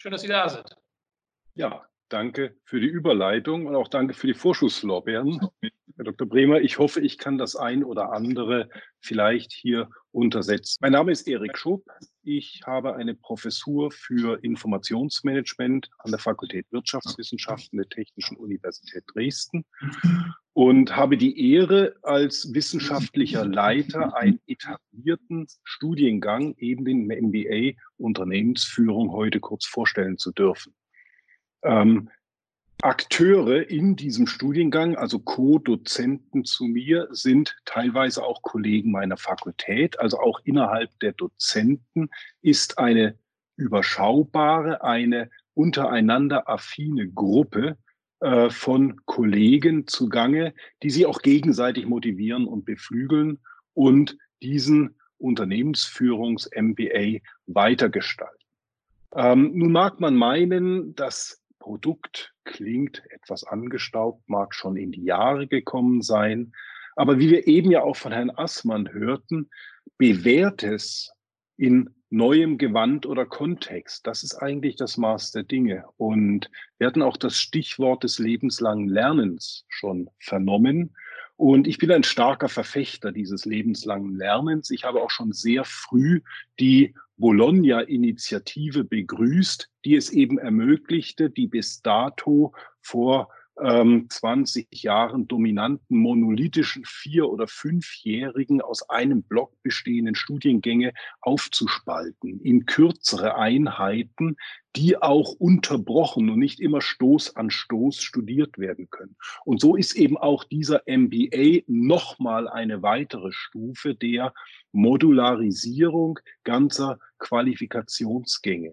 Schön, 0.00 0.12
dass 0.12 0.22
Sie 0.22 0.28
da 0.28 0.48
sind. 0.48 0.76
Ja, 1.54 1.84
danke 2.08 2.56
für 2.62 2.80
die 2.80 2.86
Überleitung 2.86 3.66
und 3.66 3.74
auch 3.74 3.88
danke 3.88 4.14
für 4.14 4.28
die 4.28 4.34
Vorschusslorbeeren. 4.34 5.48
Herr 5.98 6.04
Dr. 6.04 6.28
Bremer, 6.28 6.60
ich 6.60 6.78
hoffe, 6.78 7.00
ich 7.00 7.18
kann 7.18 7.38
das 7.38 7.56
ein 7.56 7.82
oder 7.82 8.12
andere 8.12 8.68
vielleicht 9.00 9.52
hier 9.52 9.90
untersetzen. 10.12 10.78
Mein 10.80 10.92
Name 10.92 11.10
ist 11.10 11.26
Erik 11.26 11.58
Schupp. 11.58 11.84
Ich 12.22 12.60
habe 12.64 12.94
eine 12.94 13.16
Professur 13.16 13.90
für 13.90 14.38
Informationsmanagement 14.44 15.90
an 15.98 16.12
der 16.12 16.20
Fakultät 16.20 16.66
Wirtschaftswissenschaften 16.70 17.78
der 17.78 17.88
Technischen 17.88 18.36
Universität 18.36 19.02
Dresden 19.12 19.64
und 20.52 20.94
habe 20.94 21.16
die 21.16 21.52
Ehre, 21.52 21.96
als 22.02 22.54
wissenschaftlicher 22.54 23.44
Leiter 23.44 24.16
einen 24.16 24.38
etablierten 24.46 25.48
Studiengang, 25.64 26.54
eben 26.58 26.84
den 26.84 27.06
MBA 27.08 27.76
Unternehmensführung, 27.96 29.10
heute 29.10 29.40
kurz 29.40 29.66
vorstellen 29.66 30.16
zu 30.16 30.30
dürfen. 30.30 30.72
Ähm, 31.64 32.08
Akteure 32.82 33.68
in 33.68 33.96
diesem 33.96 34.26
Studiengang, 34.26 34.96
also 34.96 35.18
Co-Dozenten 35.18 36.44
zu 36.44 36.64
mir, 36.64 37.08
sind 37.10 37.56
teilweise 37.64 38.22
auch 38.22 38.42
Kollegen 38.42 38.92
meiner 38.92 39.16
Fakultät. 39.16 39.98
Also 39.98 40.20
auch 40.20 40.40
innerhalb 40.44 40.90
der 41.00 41.12
Dozenten 41.12 42.08
ist 42.40 42.78
eine 42.78 43.18
überschaubare, 43.56 44.84
eine 44.84 45.30
untereinander 45.54 46.48
affine 46.48 47.08
Gruppe, 47.08 47.76
äh, 48.20 48.50
von 48.50 49.00
Kollegen 49.06 49.86
zugange, 49.86 50.52
die 50.82 50.90
sie 50.90 51.06
auch 51.06 51.22
gegenseitig 51.22 51.86
motivieren 51.86 52.48
und 52.48 52.64
beflügeln 52.64 53.38
und 53.74 54.18
diesen 54.42 54.98
Unternehmensführungs-MBA 55.18 57.20
weitergestalten. 57.46 58.34
Ähm, 59.14 59.52
nun 59.54 59.70
mag 59.70 60.00
man 60.00 60.16
meinen, 60.16 60.96
das 60.96 61.44
Produkt 61.60 62.34
klingt 62.48 63.02
etwas 63.10 63.44
angestaubt, 63.44 64.28
mag 64.28 64.54
schon 64.54 64.76
in 64.76 64.90
die 64.90 65.04
Jahre 65.04 65.46
gekommen 65.46 66.02
sein. 66.02 66.52
Aber 66.96 67.18
wie 67.18 67.30
wir 67.30 67.46
eben 67.46 67.70
ja 67.70 67.82
auch 67.82 67.96
von 67.96 68.10
Herrn 68.10 68.30
Assmann 68.30 68.92
hörten, 68.92 69.50
bewährtes 69.98 71.12
in 71.56 71.90
neuem 72.10 72.56
Gewand 72.56 73.04
oder 73.04 73.26
Kontext. 73.26 74.06
Das 74.06 74.22
ist 74.22 74.34
eigentlich 74.34 74.76
das 74.76 74.96
Maß 74.96 75.32
der 75.32 75.42
Dinge. 75.42 75.84
Und 75.98 76.50
wir 76.78 76.86
hatten 76.86 77.02
auch 77.02 77.18
das 77.18 77.36
Stichwort 77.36 78.02
des 78.02 78.18
lebenslangen 78.18 78.88
Lernens 78.88 79.66
schon 79.68 80.08
vernommen. 80.18 80.96
Und 81.38 81.68
ich 81.68 81.78
bin 81.78 81.92
ein 81.92 82.02
starker 82.02 82.48
Verfechter 82.48 83.12
dieses 83.12 83.44
lebenslangen 83.44 84.16
Lernens. 84.16 84.72
Ich 84.72 84.82
habe 84.82 85.00
auch 85.00 85.10
schon 85.10 85.32
sehr 85.32 85.64
früh 85.64 86.20
die 86.58 86.96
Bologna-Initiative 87.16 88.82
begrüßt, 88.82 89.70
die 89.84 89.94
es 89.94 90.10
eben 90.10 90.38
ermöglichte, 90.38 91.30
die 91.30 91.46
bis 91.46 91.80
dato 91.80 92.54
vor 92.80 93.28
ähm, 93.62 94.06
20 94.08 94.68
Jahren 94.82 95.28
dominanten 95.28 95.96
monolithischen 95.96 96.84
vier- 96.84 97.28
oder 97.28 97.46
fünfjährigen 97.46 98.60
aus 98.60 98.88
einem 98.88 99.22
Block 99.22 99.52
bestehenden 99.62 100.14
Studiengänge 100.14 100.92
aufzuspalten 101.20 102.40
in 102.40 102.66
kürzere 102.66 103.36
Einheiten, 103.36 104.36
die 104.76 105.00
auch 105.00 105.32
unterbrochen 105.32 106.30
und 106.30 106.38
nicht 106.38 106.60
immer 106.60 106.80
Stoß 106.80 107.36
an 107.36 107.50
Stoß 107.50 108.02
studiert 108.02 108.58
werden 108.58 108.88
können. 108.90 109.16
Und 109.44 109.60
so 109.60 109.76
ist 109.76 109.96
eben 109.96 110.16
auch 110.16 110.44
dieser 110.44 110.82
MBA 110.86 111.62
nochmal 111.66 112.48
eine 112.48 112.82
weitere 112.82 113.32
Stufe 113.32 113.94
der 113.94 114.34
Modularisierung 114.72 116.18
ganzer 116.44 116.98
Qualifikationsgänge. 117.18 118.72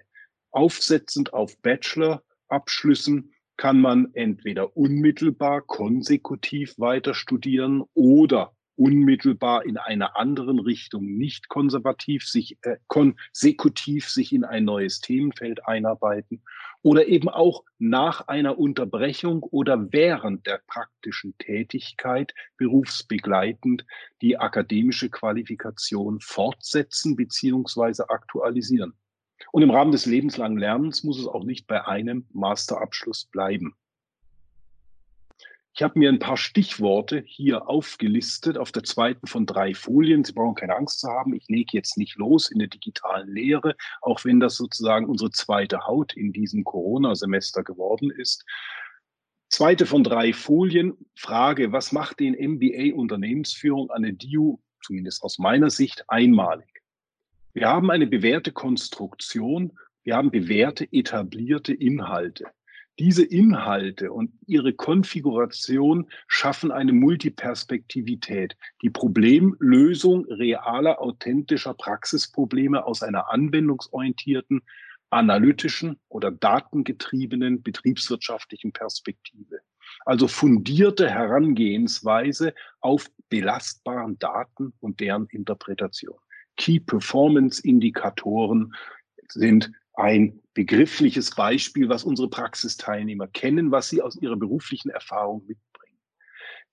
Aufsetzend 0.51 1.33
auf 1.33 1.57
Bachelor-Abschlüssen 1.61 3.31
kann 3.57 3.79
man 3.79 4.13
entweder 4.13 4.75
unmittelbar 4.75 5.61
konsekutiv 5.61 6.77
weiter 6.77 7.13
studieren 7.13 7.83
oder 7.93 8.53
unmittelbar 8.75 9.65
in 9.65 9.77
einer 9.77 10.17
anderen 10.17 10.59
Richtung 10.59 11.05
nicht 11.05 11.47
konservativ 11.47 12.27
sich 12.27 12.57
äh, 12.63 12.77
konsekutiv 12.87 14.09
sich 14.09 14.33
in 14.33 14.43
ein 14.43 14.65
neues 14.65 14.99
Themenfeld 14.99 15.65
einarbeiten 15.65 16.43
oder 16.81 17.07
eben 17.07 17.29
auch 17.29 17.63
nach 17.79 18.27
einer 18.27 18.59
Unterbrechung 18.59 19.43
oder 19.43 19.91
während 19.91 20.45
der 20.45 20.61
praktischen 20.67 21.37
Tätigkeit 21.37 22.33
berufsbegleitend 22.57 23.85
die 24.21 24.37
akademische 24.37 25.09
Qualifikation 25.09 26.19
fortsetzen 26.19 27.15
beziehungsweise 27.15 28.09
aktualisieren. 28.09 28.93
Und 29.51 29.63
im 29.63 29.71
Rahmen 29.71 29.91
des 29.91 30.05
lebenslangen 30.05 30.57
Lernens 30.57 31.03
muss 31.03 31.19
es 31.19 31.27
auch 31.27 31.43
nicht 31.43 31.67
bei 31.67 31.85
einem 31.85 32.25
Masterabschluss 32.31 33.25
bleiben. 33.25 33.75
Ich 35.77 35.83
habe 35.83 35.99
mir 35.99 36.07
ein 36.07 36.19
paar 36.19 36.37
Stichworte 36.37 37.21
hier 37.25 37.67
aufgelistet 37.67 38.57
auf 38.57 38.71
der 38.71 38.83
zweiten 38.83 39.27
von 39.27 39.45
drei 39.45 39.73
Folien. 39.73 40.23
Sie 40.23 40.31
brauchen 40.31 40.55
keine 40.55 40.77
Angst 40.77 41.01
zu 41.01 41.09
haben. 41.09 41.33
Ich 41.33 41.49
lege 41.49 41.71
jetzt 41.73 41.97
nicht 41.97 42.15
los 42.15 42.49
in 42.49 42.59
der 42.59 42.69
digitalen 42.69 43.27
Lehre, 43.27 43.75
auch 44.01 44.23
wenn 44.23 44.39
das 44.39 44.55
sozusagen 44.55 45.05
unsere 45.05 45.31
zweite 45.31 45.85
Haut 45.85 46.15
in 46.15 46.31
diesem 46.31 46.63
Corona-Semester 46.63 47.61
geworden 47.61 48.09
ist. 48.09 48.45
Zweite 49.49 49.85
von 49.85 50.05
drei 50.05 50.31
Folien. 50.31 50.93
Frage, 51.13 51.73
was 51.73 51.91
macht 51.91 52.21
den 52.21 52.35
MBA 52.35 52.95
Unternehmensführung 52.95 53.91
an 53.91 54.03
der 54.03 54.13
DIU, 54.13 54.59
zumindest 54.81 55.23
aus 55.23 55.39
meiner 55.39 55.69
Sicht, 55.69 56.05
einmalig? 56.07 56.74
Wir 57.55 57.69
haben 57.69 57.89
eine 57.89 58.05
bewährte 58.05 58.51
Konstruktion, 58.51 59.71
wir 60.03 60.17
haben 60.17 60.29
bewährte, 60.29 60.91
etablierte 60.91 61.73
Inhalte. 61.73 62.47
Diese 62.99 63.23
Inhalte 63.23 64.11
und 64.11 64.33
ihre 64.45 64.73
Konfiguration 64.73 66.09
schaffen 66.27 66.73
eine 66.73 66.91
Multiperspektivität, 66.91 68.57
die 68.81 68.89
Problemlösung 68.89 70.25
realer, 70.25 70.99
authentischer 70.99 71.73
Praxisprobleme 71.73 72.85
aus 72.85 73.03
einer 73.03 73.31
anwendungsorientierten, 73.31 74.61
analytischen 75.09 75.97
oder 76.09 76.31
datengetriebenen 76.31 77.63
betriebswirtschaftlichen 77.63 78.73
Perspektive. 78.73 79.61
Also 80.05 80.27
fundierte 80.27 81.09
Herangehensweise 81.09 82.53
auf 82.81 83.09
belastbaren 83.29 84.19
Daten 84.19 84.73
und 84.81 84.99
deren 84.99 85.27
Interpretation. 85.27 86.17
Key 86.57 86.79
Performance 86.79 87.61
Indikatoren 87.63 88.73
sind 89.29 89.71
ein 89.93 90.39
begriffliches 90.53 91.31
Beispiel, 91.35 91.89
was 91.89 92.03
unsere 92.03 92.29
Praxisteilnehmer 92.29 93.27
kennen, 93.27 93.71
was 93.71 93.89
sie 93.89 94.01
aus 94.01 94.15
ihrer 94.15 94.35
beruflichen 94.35 94.89
Erfahrung 94.89 95.45
mitbringen. 95.47 95.99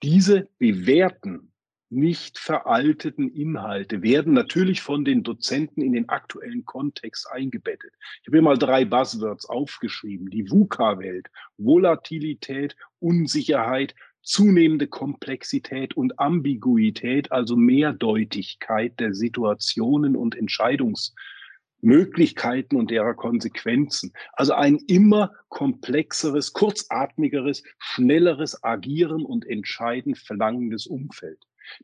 Diese 0.02 0.48
bewährten, 0.58 1.52
nicht 1.92 2.38
veralteten 2.38 3.28
Inhalte 3.28 4.02
werden 4.02 4.32
natürlich 4.32 4.80
von 4.80 5.04
den 5.04 5.22
Dozenten 5.22 5.82
in 5.82 5.92
den 5.92 6.08
aktuellen 6.08 6.64
Kontext 6.64 7.30
eingebettet. 7.30 7.92
Ich 8.22 8.28
habe 8.28 8.38
hier 8.38 8.42
mal 8.42 8.56
drei 8.56 8.86
Buzzwords 8.86 9.44
aufgeschrieben. 9.44 10.30
Die 10.30 10.50
VUCA-Welt, 10.50 11.28
Volatilität, 11.58 12.76
Unsicherheit, 12.98 13.94
zunehmende 14.22 14.86
Komplexität 14.86 15.96
und 15.96 16.18
Ambiguität, 16.18 17.32
also 17.32 17.56
Mehrdeutigkeit 17.56 19.00
der 19.00 19.14
Situationen 19.14 20.16
und 20.16 20.36
Entscheidungsmöglichkeiten 20.36 22.78
und 22.78 22.90
derer 22.90 23.14
Konsequenzen. 23.14 24.12
Also 24.32 24.54
ein 24.54 24.76
immer 24.86 25.32
komplexeres, 25.48 26.52
kurzatmigeres, 26.52 27.62
schnelleres 27.78 28.62
Agieren 28.62 29.24
und 29.24 29.46
Entscheiden 29.46 30.14
verlangendes 30.14 30.86
Umfeld. 30.86 31.38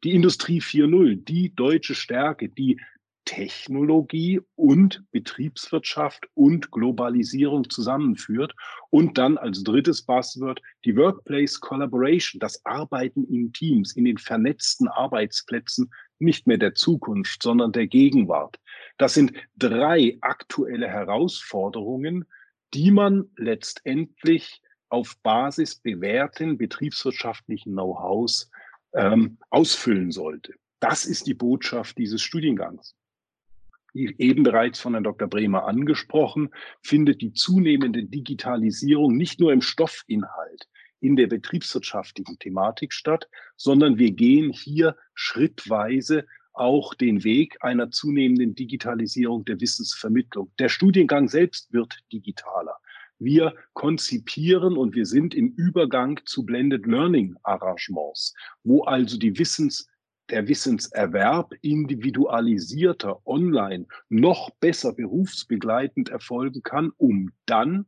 Die 0.04 0.12
Industrie 0.12 0.61
4.0, 0.61 1.24
die 1.24 1.55
deutsche 1.55 1.94
Stärke, 1.94 2.48
die 2.48 2.81
Technologie 3.28 4.40
und 4.54 5.04
Betriebswirtschaft 5.10 6.26
und 6.32 6.70
Globalisierung 6.70 7.68
zusammenführt. 7.68 8.54
Und 8.88 9.18
dann 9.18 9.36
als 9.36 9.62
drittes 9.62 10.00
Buzzword 10.00 10.62
die 10.86 10.96
Workplace 10.96 11.60
Collaboration, 11.60 12.40
das 12.40 12.64
Arbeiten 12.64 13.24
in 13.24 13.52
Teams, 13.52 13.94
in 13.94 14.06
den 14.06 14.16
vernetzten 14.16 14.88
Arbeitsplätzen, 14.88 15.90
nicht 16.18 16.46
mehr 16.46 16.56
der 16.56 16.74
Zukunft, 16.74 17.42
sondern 17.42 17.72
der 17.72 17.86
Gegenwart. 17.86 18.58
Das 18.96 19.12
sind 19.12 19.34
drei 19.56 20.16
aktuelle 20.22 20.88
Herausforderungen, 20.88 22.24
die 22.72 22.90
man 22.90 23.26
letztendlich 23.36 24.62
auf 24.88 25.18
Basis 25.22 25.74
bewährten 25.74 26.56
betriebswirtschaftlichen 26.56 27.74
Know-hows 27.74 28.50
ähm, 28.94 29.36
ausfüllen 29.50 30.12
sollte. 30.12 30.54
Das 30.80 31.04
ist 31.04 31.26
die 31.26 31.34
Botschaft 31.34 31.98
dieses 31.98 32.22
Studiengangs 32.22 32.94
eben 34.18 34.42
bereits 34.42 34.80
von 34.80 34.94
Herrn 34.94 35.04
Dr. 35.04 35.28
Bremer 35.28 35.66
angesprochen, 35.66 36.50
findet 36.82 37.20
die 37.20 37.32
zunehmende 37.32 38.04
Digitalisierung 38.04 39.16
nicht 39.16 39.40
nur 39.40 39.52
im 39.52 39.62
Stoffinhalt, 39.62 40.68
in 41.00 41.16
der 41.16 41.26
betriebswirtschaftlichen 41.26 42.38
Thematik 42.38 42.92
statt, 42.92 43.28
sondern 43.56 43.98
wir 43.98 44.12
gehen 44.12 44.52
hier 44.52 44.96
schrittweise 45.14 46.26
auch 46.52 46.94
den 46.94 47.22
Weg 47.22 47.56
einer 47.61 47.90
zunehmenden 47.90 48.54
Digitalisierung 48.54 49.44
der 49.44 49.61
Wissensvermittlung. 49.61 50.50
Der 50.58 50.68
Studiengang 50.68 51.28
selbst 51.28 51.72
wird 51.72 51.98
digitaler. 52.12 52.74
Wir 53.20 53.54
konzipieren 53.74 54.76
und 54.76 54.94
wir 54.94 55.06
sind 55.06 55.34
im 55.34 55.52
Übergang 55.56 56.20
zu 56.24 56.44
Blended 56.44 56.87
Learning 56.87 57.37
Arrangements, 57.42 58.34
wo 58.62 58.82
also 58.84 59.18
die 59.18 59.38
Wissens 59.38 59.88
der 60.30 60.48
Wissenserwerb 60.48 61.54
individualisierter 61.62 63.26
online 63.26 63.86
noch 64.08 64.50
besser 64.60 64.92
berufsbegleitend 64.92 66.08
erfolgen 66.10 66.62
kann, 66.62 66.92
um 66.96 67.32
dann 67.46 67.86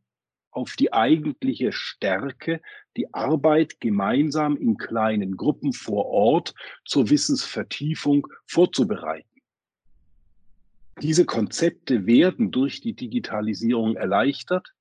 auf 0.51 0.75
die 0.77 0.93
eigentliche 0.93 1.73
Stärke, 1.73 2.61
die 2.97 3.13
Arbeit 3.15 3.81
gemeinsam 3.81 4.57
in 4.57 4.77
kleinen 4.77 5.37
Gruppen 5.37 5.73
vor 5.73 6.07
Ort 6.07 6.55
zur 6.85 7.09
Wissensvertiefung 7.09 8.27
vorzubereiten. 8.47 9.29
Diese 11.01 11.25
Konzepte 11.25 12.07
werden 12.07 12.51
durch 12.51 12.81
die 12.81 12.95
Digitalisierung 12.95 13.97
erleichtert, 13.97 14.75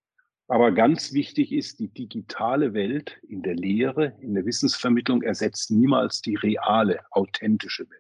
aber 0.50 0.72
ganz 0.72 1.14
wichtig 1.14 1.52
ist, 1.52 1.80
die 1.80 1.90
digitale 1.90 2.74
Welt 2.74 3.20
in 3.28 3.44
der 3.44 3.56
Lehre, 3.56 4.16
in 4.20 4.34
der 4.34 4.46
Wissensvermittlung 4.46 5.22
ersetzt 5.22 5.70
niemals 5.70 6.22
die 6.22 6.36
reale, 6.36 7.00
authentische 7.12 7.88
Welt. 7.90 8.00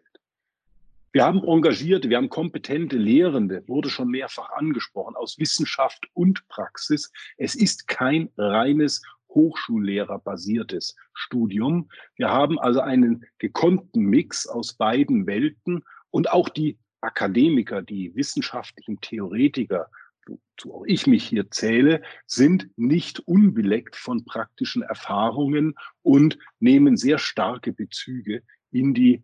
Wir 1.12 1.25
haben 1.25 1.43
engagierte, 1.43 2.09
wir 2.09 2.17
haben 2.17 2.29
kompetente 2.29 2.97
Lehrende, 2.97 3.63
wurde 3.67 3.89
schon 3.89 4.09
mehrfach 4.09 4.49
angesprochen, 4.51 5.15
aus 5.15 5.38
Wissenschaft 5.38 6.07
und 6.13 6.47
Praxis. 6.47 7.12
Es 7.38 7.55
ist 7.55 7.88
kein 7.88 8.29
reines 8.38 9.03
Hochschullehrerbasiertes 9.29 10.95
Studium. 11.13 11.89
Wir 12.15 12.29
haben 12.29 12.57
also 12.57 12.81
einen 12.81 13.25
gekonnten 13.38 14.05
Mix 14.05 14.47
aus 14.47 14.73
beiden 14.73 15.27
Welten 15.27 15.83
und 16.09 16.31
auch 16.31 16.49
die 16.49 16.79
Akademiker, 17.01 17.83
die 17.83 18.13
wissenschaftlichen 18.15 18.99
Theoretiker 19.01 19.89
wozu 20.29 20.73
auch 20.73 20.85
ich 20.85 21.07
mich 21.07 21.27
hier 21.27 21.49
zähle, 21.51 22.01
sind 22.25 22.69
nicht 22.77 23.19
unbeleckt 23.19 23.95
von 23.95 24.25
praktischen 24.25 24.81
Erfahrungen 24.81 25.75
und 26.01 26.37
nehmen 26.59 26.97
sehr 26.97 27.17
starke 27.17 27.73
Bezüge 27.73 28.43
in 28.71 28.93
die 28.93 29.23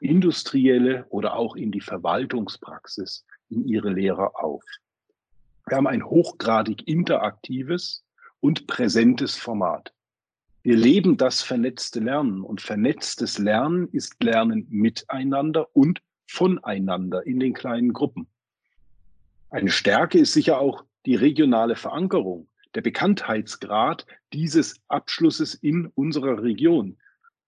industrielle 0.00 1.06
oder 1.08 1.34
auch 1.34 1.56
in 1.56 1.72
die 1.72 1.80
Verwaltungspraxis 1.80 3.24
in 3.48 3.66
ihre 3.66 3.90
Lehre 3.90 4.36
auf. 4.36 4.64
Wir 5.66 5.78
haben 5.78 5.86
ein 5.86 6.04
hochgradig 6.04 6.86
interaktives 6.86 8.04
und 8.40 8.66
präsentes 8.66 9.36
Format. 9.36 9.94
Wir 10.62 10.76
leben 10.76 11.16
das 11.16 11.42
vernetzte 11.42 12.00
Lernen 12.00 12.42
und 12.42 12.60
vernetztes 12.60 13.38
Lernen 13.38 13.88
ist 13.92 14.22
Lernen 14.22 14.66
miteinander 14.70 15.68
und 15.74 16.02
voneinander 16.26 17.26
in 17.26 17.38
den 17.38 17.54
kleinen 17.54 17.92
Gruppen. 17.92 18.26
Eine 19.54 19.70
Stärke 19.70 20.18
ist 20.18 20.32
sicher 20.32 20.58
auch 20.58 20.84
die 21.06 21.14
regionale 21.14 21.76
Verankerung, 21.76 22.48
der 22.74 22.80
Bekanntheitsgrad 22.80 24.04
dieses 24.32 24.80
Abschlusses 24.88 25.54
in 25.54 25.86
unserer 25.94 26.42
Region. 26.42 26.98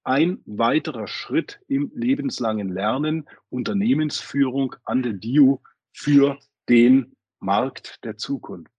Ein 0.05 0.41
weiterer 0.47 1.09
Schritt 1.09 1.59
im 1.67 1.91
lebenslangen 1.97 2.69
Lernen, 2.69 3.29
Unternehmensführung 3.49 4.77
an 4.85 5.03
der 5.03 5.15
DIU 5.15 5.59
für 5.93 6.39
den 6.69 7.17
Markt 7.41 7.99
der 8.05 8.17
Zukunft. 8.17 8.71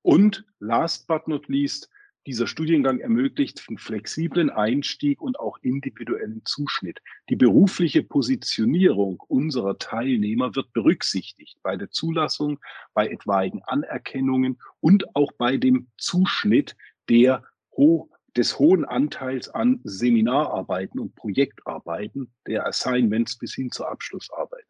Und 0.00 0.46
last 0.58 1.06
but 1.06 1.28
not 1.28 1.48
least, 1.48 1.90
dieser 2.26 2.46
Studiengang 2.46 3.00
ermöglicht 3.00 3.64
einen 3.68 3.78
flexiblen 3.78 4.50
Einstieg 4.50 5.20
und 5.20 5.38
auch 5.40 5.58
individuellen 5.62 6.42
Zuschnitt. 6.44 7.00
Die 7.28 7.36
berufliche 7.36 8.02
Positionierung 8.02 9.20
unserer 9.26 9.78
Teilnehmer 9.78 10.54
wird 10.54 10.72
berücksichtigt 10.72 11.58
bei 11.62 11.76
der 11.76 11.90
Zulassung, 11.90 12.60
bei 12.94 13.08
etwaigen 13.08 13.62
Anerkennungen 13.64 14.60
und 14.80 15.16
auch 15.16 15.32
bei 15.32 15.56
dem 15.56 15.88
Zuschnitt 15.98 16.76
der 17.08 17.42
ho 17.76 18.08
des 18.36 18.58
hohen 18.58 18.84
Anteils 18.84 19.48
an 19.50 19.80
Seminararbeiten 19.84 21.00
und 21.00 21.14
Projektarbeiten, 21.14 22.32
der 22.46 22.66
Assignments 22.66 23.36
bis 23.36 23.54
hin 23.54 23.70
zur 23.70 23.90
Abschlussarbeit. 23.90 24.64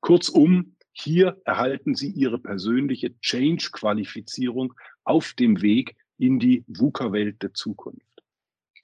Kurzum, 0.00 0.76
hier 0.92 1.40
erhalten 1.46 1.94
Sie 1.94 2.10
Ihre 2.10 2.38
persönliche 2.38 3.18
Change-Qualifizierung 3.20 4.74
auf 5.04 5.32
dem 5.32 5.62
Weg 5.62 5.96
in 6.22 6.38
die 6.38 6.64
VUCA-Welt 6.68 7.42
der 7.42 7.52
Zukunft. 7.52 8.22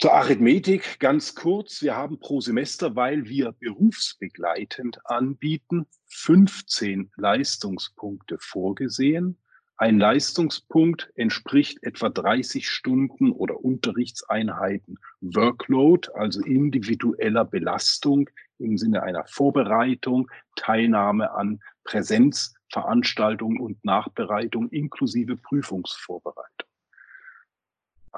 Zur 0.01 0.13
Arithmetik 0.13 0.99
ganz 0.99 1.37
kurz. 1.37 1.83
Wir 1.83 1.95
haben 1.95 2.19
pro 2.19 2.41
Semester, 2.41 2.97
weil 2.97 3.27
wir 3.27 3.53
berufsbegleitend 3.53 4.99
anbieten, 5.05 5.87
15 6.07 7.13
Leistungspunkte 7.17 8.39
vorgesehen. 8.41 9.39
Ein 9.77 10.01
Leistungspunkt 10.01 11.13
entspricht 11.15 11.81
etwa 11.85 12.09
30 12.09 12.69
Stunden 12.69 13.31
oder 13.31 13.65
Unterrichtseinheiten 13.65 14.99
Workload, 15.21 16.09
also 16.15 16.41
individueller 16.43 17.45
Belastung 17.45 18.29
im 18.59 18.79
Sinne 18.79 19.05
einer 19.05 19.25
Vorbereitung, 19.29 20.29
Teilnahme 20.57 21.31
an 21.37 21.61
Präsenzveranstaltungen 21.85 23.61
und 23.61 23.85
Nachbereitung 23.85 24.71
inklusive 24.71 25.37
Prüfungsvorbereitung. 25.37 26.68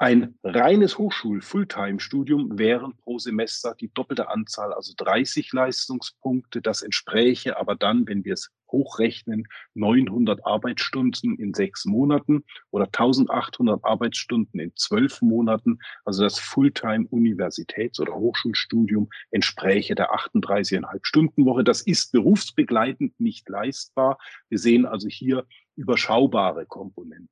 Ein 0.01 0.33
reines 0.43 0.97
Hochschul-Fulltime-Studium 0.97 2.57
wären 2.57 2.97
pro 2.97 3.19
Semester 3.19 3.75
die 3.79 3.93
doppelte 3.93 4.29
Anzahl, 4.29 4.73
also 4.73 4.93
30 4.97 5.53
Leistungspunkte. 5.53 6.59
Das 6.59 6.81
entspräche 6.81 7.55
aber 7.55 7.75
dann, 7.75 8.07
wenn 8.07 8.25
wir 8.25 8.33
es 8.33 8.49
hochrechnen, 8.71 9.47
900 9.75 10.43
Arbeitsstunden 10.43 11.37
in 11.37 11.53
sechs 11.53 11.85
Monaten 11.85 12.43
oder 12.71 12.85
1800 12.85 13.85
Arbeitsstunden 13.85 14.59
in 14.59 14.75
zwölf 14.75 15.21
Monaten. 15.21 15.77
Also 16.03 16.23
das 16.23 16.39
Fulltime-Universitäts- 16.39 17.99
oder 17.99 18.15
Hochschulstudium 18.15 19.07
entspräche 19.29 19.93
der 19.93 20.15
38,5 20.15 20.99
Stunden 21.03 21.45
Woche. 21.45 21.63
Das 21.63 21.81
ist 21.81 22.11
berufsbegleitend 22.11 23.19
nicht 23.19 23.47
leistbar. 23.47 24.17
Wir 24.49 24.57
sehen 24.57 24.87
also 24.87 25.07
hier 25.07 25.45
überschaubare 25.75 26.65
Komponenten 26.65 27.29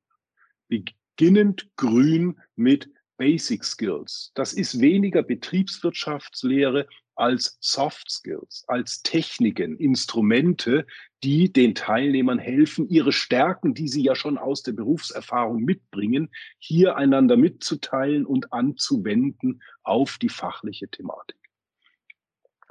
beginnend 1.20 1.68
grün 1.76 2.40
mit 2.56 2.88
Basic 3.18 3.62
Skills. 3.62 4.32
Das 4.34 4.54
ist 4.54 4.80
weniger 4.80 5.22
Betriebswirtschaftslehre 5.22 6.86
als 7.14 7.58
Soft 7.60 8.10
Skills, 8.10 8.64
als 8.68 9.02
Techniken, 9.02 9.76
Instrumente, 9.76 10.86
die 11.22 11.52
den 11.52 11.74
Teilnehmern 11.74 12.38
helfen, 12.38 12.88
ihre 12.88 13.12
Stärken, 13.12 13.74
die 13.74 13.88
sie 13.88 14.02
ja 14.02 14.14
schon 14.14 14.38
aus 14.38 14.62
der 14.62 14.72
Berufserfahrung 14.72 15.62
mitbringen, 15.62 16.30
hier 16.58 16.96
einander 16.96 17.36
mitzuteilen 17.36 18.24
und 18.24 18.54
anzuwenden 18.54 19.62
auf 19.82 20.16
die 20.16 20.30
fachliche 20.30 20.88
Thematik. 20.88 21.36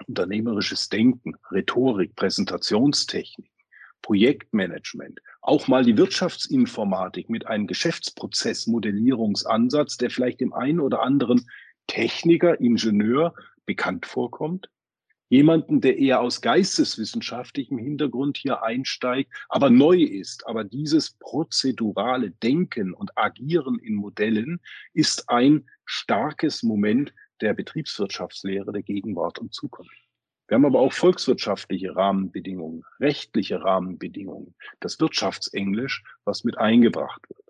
Unternehmerisches 0.08 0.90
Denken, 0.90 1.36
Rhetorik, 1.52 2.16
Präsentationstechnik, 2.16 3.52
Projektmanagement, 4.02 5.20
auch 5.42 5.68
mal 5.68 5.84
die 5.84 5.98
Wirtschaftsinformatik 5.98 7.30
mit 7.30 7.48
einem 7.48 7.68
Geschäftsprozessmodellierungsansatz, 7.68 9.98
der 9.98 10.10
vielleicht 10.10 10.40
dem 10.42 10.54
einen 10.54 10.80
oder 10.80 11.02
anderen 11.02 11.50
Techniker, 11.88 12.60
Ingenieur 12.60 13.34
bekannt 13.66 14.06
vorkommt. 14.06 14.70
Jemanden, 15.30 15.80
der 15.80 16.00
eher 16.00 16.22
aus 16.22 16.42
geisteswissenschaftlichem 16.42 17.78
Hintergrund 17.78 18.38
hier 18.38 18.64
einsteigt, 18.64 19.32
aber 19.48 19.70
neu 19.70 20.02
ist. 20.02 20.48
Aber 20.48 20.64
dieses 20.64 21.12
prozedurale 21.12 22.32
Denken 22.32 22.94
und 22.94 23.16
Agieren 23.16 23.78
in 23.78 23.94
Modellen 23.94 24.60
ist 24.94 25.30
ein 25.30 25.70
starkes 25.86 26.64
Moment 26.64 27.14
der 27.42 27.54
Betriebswirtschaftslehre 27.54 28.72
der 28.72 28.82
Gegenwart 28.82 29.38
und 29.38 29.54
Zukunft. 29.54 30.09
Wir 30.50 30.56
haben 30.56 30.66
aber 30.66 30.80
auch 30.80 30.94
volkswirtschaftliche 30.94 31.96
Rahmenbedingungen, 31.96 32.84
rechtliche 33.00 33.62
Rahmenbedingungen, 33.64 34.56
das 34.80 35.00
Wirtschaftsenglisch, 35.00 36.04
was 36.26 36.44
mit 36.44 36.58
eingebracht 36.58 37.22
wird. 37.30 37.44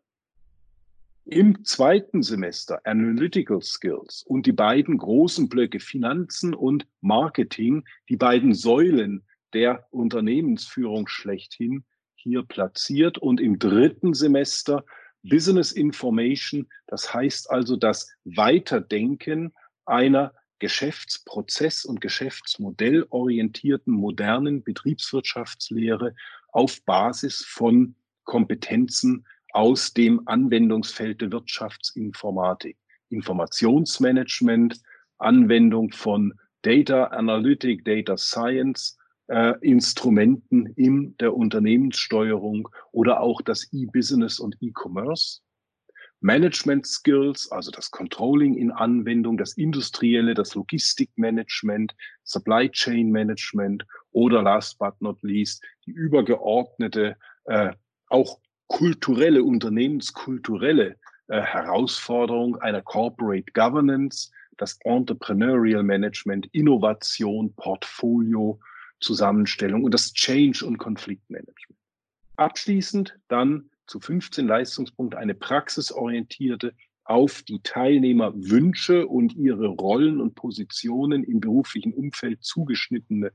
Im 1.23 1.63
zweiten 1.63 2.23
Semester 2.23 2.81
Analytical 2.83 3.61
Skills 3.61 4.23
und 4.27 4.45
die 4.45 4.51
beiden 4.51 4.97
großen 4.97 5.47
Blöcke 5.47 5.79
Finanzen 5.79 6.53
und 6.53 6.87
Marketing, 6.99 7.85
die 8.09 8.17
beiden 8.17 8.53
Säulen 8.53 9.23
der 9.53 9.87
Unternehmensführung 9.91 11.07
schlechthin 11.07 11.85
hier 12.15 12.43
platziert. 12.43 13.17
Und 13.17 13.39
im 13.39 13.59
dritten 13.59 14.13
Semester 14.13 14.83
Business 15.23 15.71
Information, 15.71 16.67
das 16.87 17.13
heißt 17.13 17.49
also 17.49 17.77
das 17.77 18.11
Weiterdenken 18.25 19.53
einer 19.85 20.33
Geschäftsprozess- 20.59 21.85
und 21.85 22.01
Geschäftsmodellorientierten 22.01 23.93
modernen 23.93 24.63
Betriebswirtschaftslehre 24.63 26.15
auf 26.51 26.83
Basis 26.83 27.45
von 27.47 27.95
Kompetenzen 28.23 29.25
aus 29.51 29.93
dem 29.93 30.27
Anwendungsfeld 30.27 31.21
der 31.21 31.31
Wirtschaftsinformatik, 31.31 32.77
Informationsmanagement, 33.09 34.81
Anwendung 35.17 35.91
von 35.91 36.33
Data 36.61 37.05
Analytic, 37.05 37.85
Data 37.85 38.17
Science, 38.17 38.97
äh, 39.27 39.53
Instrumenten 39.61 40.67
in 40.75 41.15
der 41.17 41.35
Unternehmenssteuerung 41.35 42.69
oder 42.91 43.21
auch 43.21 43.41
das 43.41 43.71
E-Business 43.71 44.39
und 44.39 44.57
E-Commerce. 44.59 45.41
Management 46.21 46.85
Skills, 46.85 47.49
also 47.51 47.71
das 47.71 47.91
Controlling 47.91 48.55
in 48.55 48.71
Anwendung, 48.71 49.37
das 49.37 49.53
Industrielle, 49.53 50.33
das 50.33 50.53
Logistikmanagement, 50.53 51.95
Supply 52.23 52.69
Chain 52.69 53.11
Management 53.11 53.85
oder 54.11 54.41
last 54.41 54.77
but 54.79 54.99
not 55.01 55.21
least 55.21 55.63
die 55.85 55.91
übergeordnete, 55.91 57.15
äh, 57.45 57.71
auch 58.09 58.39
kulturelle, 58.67 59.43
unternehmenskulturelle 59.43 60.97
äh, 61.27 61.41
Herausforderung 61.41 62.57
einer 62.57 62.81
Corporate 62.81 63.51
Governance, 63.53 64.29
das 64.57 64.77
Entrepreneurial 64.83 65.83
Management, 65.83 66.47
Innovation, 66.51 67.53
Portfolio, 67.55 68.59
Zusammenstellung 68.99 69.85
und 69.85 69.93
das 69.93 70.13
Change- 70.13 70.65
und 70.65 70.77
Konfliktmanagement. 70.77 71.79
Abschließend 72.35 73.17
dann 73.29 73.69
zu 73.89 73.99
15 73.99 74.47
Leistungspunkte 74.47 75.17
eine 75.17 75.33
praxisorientierte, 75.33 76.73
auf 77.03 77.41
die 77.41 77.59
Teilnehmerwünsche 77.63 79.07
und 79.07 79.33
ihre 79.33 79.65
Rollen 79.65 80.21
und 80.21 80.35
Positionen 80.35 81.23
im 81.23 81.39
beruflichen 81.39 81.91
Umfeld 81.91 82.43
zugeschnittene 82.43 83.31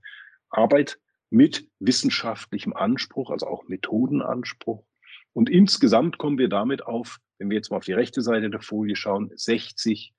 Arbeit 0.48 1.00
mit 1.28 1.68
wissenschaftlichem 1.80 2.72
Anspruch, 2.72 3.30
also 3.30 3.48
auch 3.48 3.66
Methodenanspruch. 3.66 4.84
Und 5.32 5.50
insgesamt 5.50 6.18
kommen 6.18 6.38
wir 6.38 6.48
damit 6.48 6.86
auf, 6.86 7.18
wenn 7.38 7.50
wir 7.50 7.56
jetzt 7.56 7.72
mal 7.72 7.78
auf 7.78 7.84
die 7.84 7.92
rechte 7.92 8.22
Seite 8.22 8.48
der 8.48 8.60
Folie 8.60 8.94
schauen, 8.94 9.32
60 9.34 10.14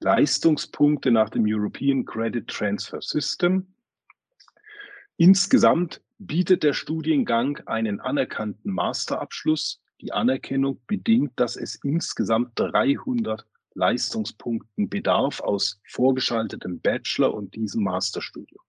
Leistungspunkte 0.00 1.10
nach 1.10 1.28
dem 1.28 1.44
European 1.46 2.06
Credit 2.06 2.48
Transfer 2.48 3.02
System. 3.02 3.73
Insgesamt 5.16 6.02
bietet 6.18 6.62
der 6.62 6.72
Studiengang 6.72 7.60
einen 7.66 8.00
anerkannten 8.00 8.72
Masterabschluss. 8.72 9.80
Die 10.00 10.12
Anerkennung 10.12 10.80
bedingt, 10.86 11.32
dass 11.36 11.56
es 11.56 11.76
insgesamt 11.76 12.52
300 12.56 13.46
Leistungspunkten 13.74 14.88
bedarf 14.88 15.40
aus 15.40 15.80
vorgeschaltetem 15.84 16.80
Bachelor 16.80 17.34
und 17.34 17.54
diesem 17.54 17.84
Masterstudium. 17.84 18.60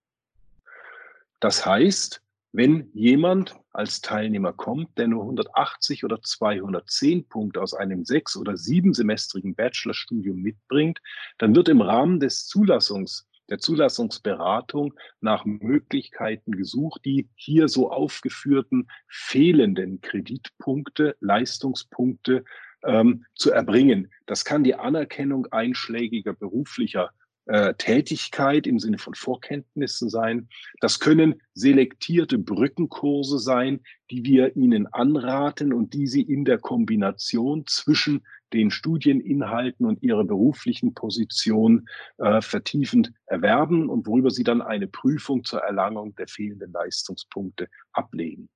Das 1.39 1.65
heißt, 1.65 2.21
wenn 2.51 2.89
jemand 2.93 3.55
als 3.71 4.01
Teilnehmer 4.01 4.53
kommt, 4.53 4.97
der 4.97 5.07
nur 5.07 5.23
180 5.23 6.05
oder 6.05 6.21
210 6.21 7.27
Punkte 7.27 7.61
aus 7.61 7.73
einem 7.73 8.05
sechs- 8.05 8.37
oder 8.37 8.55
siebensemestrigen 8.55 9.55
Bachelorstudium 9.55 10.37
mitbringt, 10.37 11.01
dann 11.37 11.55
wird 11.55 11.69
im 11.69 11.81
Rahmen 11.81 12.19
des 12.19 12.47
Zulassungs 12.47 13.27
der 13.49 13.59
Zulassungsberatung 13.59 14.93
nach 15.21 15.45
Möglichkeiten 15.45 16.51
gesucht, 16.53 17.01
die 17.05 17.29
hier 17.35 17.67
so 17.67 17.91
aufgeführten 17.91 18.87
fehlenden 19.07 20.01
Kreditpunkte, 20.01 21.15
Leistungspunkte 21.19 22.43
ähm, 22.83 23.25
zu 23.35 23.51
erbringen. 23.51 24.11
Das 24.25 24.45
kann 24.45 24.63
die 24.63 24.75
Anerkennung 24.75 25.47
einschlägiger 25.51 26.33
beruflicher 26.33 27.11
äh, 27.47 27.75
Tätigkeit 27.75 28.65
im 28.65 28.79
Sinne 28.79 28.97
von 28.97 29.13
Vorkenntnissen 29.13 30.09
sein. 30.09 30.49
Das 30.79 30.99
können 30.99 31.41
selektierte 31.53 32.39
Brückenkurse 32.39 33.37
sein, 33.37 33.81
die 34.09 34.23
wir 34.23 34.55
Ihnen 34.55 34.87
anraten 34.87 35.71
und 35.71 35.93
die 35.93 36.07
Sie 36.07 36.23
in 36.23 36.45
der 36.45 36.57
Kombination 36.57 37.65
zwischen 37.67 38.25
den 38.53 38.71
Studieninhalten 38.71 39.85
und 39.85 40.01
ihrer 40.03 40.23
beruflichen 40.23 40.93
Position 40.93 41.87
äh, 42.17 42.41
vertiefend 42.41 43.11
erwerben 43.25 43.89
und 43.89 44.07
worüber 44.07 44.31
sie 44.31 44.43
dann 44.43 44.61
eine 44.61 44.87
Prüfung 44.87 45.43
zur 45.43 45.61
Erlangung 45.61 46.15
der 46.15 46.27
fehlenden 46.27 46.71
Leistungspunkte 46.71 47.67
ablegen. 47.91 48.49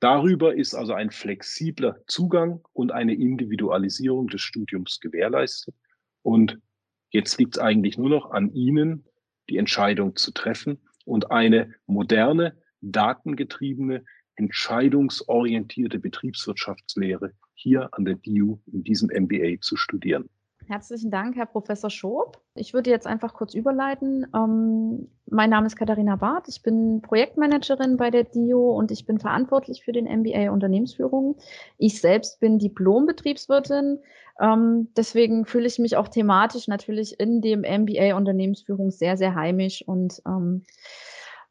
Darüber 0.00 0.54
ist 0.54 0.74
also 0.74 0.92
ein 0.92 1.10
flexibler 1.10 1.98
Zugang 2.06 2.60
und 2.72 2.92
eine 2.92 3.14
Individualisierung 3.14 4.28
des 4.28 4.42
Studiums 4.42 5.00
gewährleistet. 5.00 5.74
Und 6.22 6.60
jetzt 7.10 7.38
liegt 7.38 7.56
es 7.56 7.62
eigentlich 7.62 7.96
nur 7.96 8.10
noch 8.10 8.30
an 8.30 8.52
Ihnen, 8.52 9.06
die 9.48 9.56
Entscheidung 9.56 10.16
zu 10.16 10.32
treffen 10.32 10.78
und 11.06 11.30
eine 11.30 11.72
moderne, 11.86 12.58
datengetriebene, 12.82 14.04
entscheidungsorientierte 14.34 15.98
Betriebswirtschaftslehre 15.98 17.32
hier 17.56 17.88
an 17.92 18.04
der 18.04 18.14
DIU 18.14 18.58
in 18.72 18.84
diesem 18.84 19.08
MBA 19.08 19.60
zu 19.60 19.76
studieren. 19.76 20.28
Herzlichen 20.68 21.12
Dank, 21.12 21.36
Herr 21.36 21.46
Professor 21.46 21.90
Schob. 21.90 22.42
Ich 22.56 22.74
würde 22.74 22.90
jetzt 22.90 23.06
einfach 23.06 23.34
kurz 23.34 23.54
überleiten. 23.54 24.26
Ähm, 24.34 25.08
mein 25.26 25.50
Name 25.50 25.68
ist 25.68 25.76
Katharina 25.76 26.16
Barth. 26.16 26.48
Ich 26.48 26.62
bin 26.62 27.02
Projektmanagerin 27.02 27.96
bei 27.96 28.10
der 28.10 28.24
DIO 28.24 28.76
und 28.76 28.90
ich 28.90 29.06
bin 29.06 29.20
verantwortlich 29.20 29.84
für 29.84 29.92
den 29.92 30.06
MBA 30.06 30.50
Unternehmensführung. 30.50 31.36
Ich 31.78 32.00
selbst 32.00 32.40
bin 32.40 32.58
Diplom-Betriebswirtin. 32.58 34.00
Ähm, 34.40 34.88
deswegen 34.96 35.46
fühle 35.46 35.68
ich 35.68 35.78
mich 35.78 35.96
auch 35.96 36.08
thematisch 36.08 36.66
natürlich 36.66 37.20
in 37.20 37.40
dem 37.40 37.60
MBA 37.60 38.16
Unternehmensführung 38.16 38.90
sehr, 38.90 39.16
sehr 39.16 39.36
heimisch 39.36 39.86
und 39.86 40.20
ähm, 40.26 40.64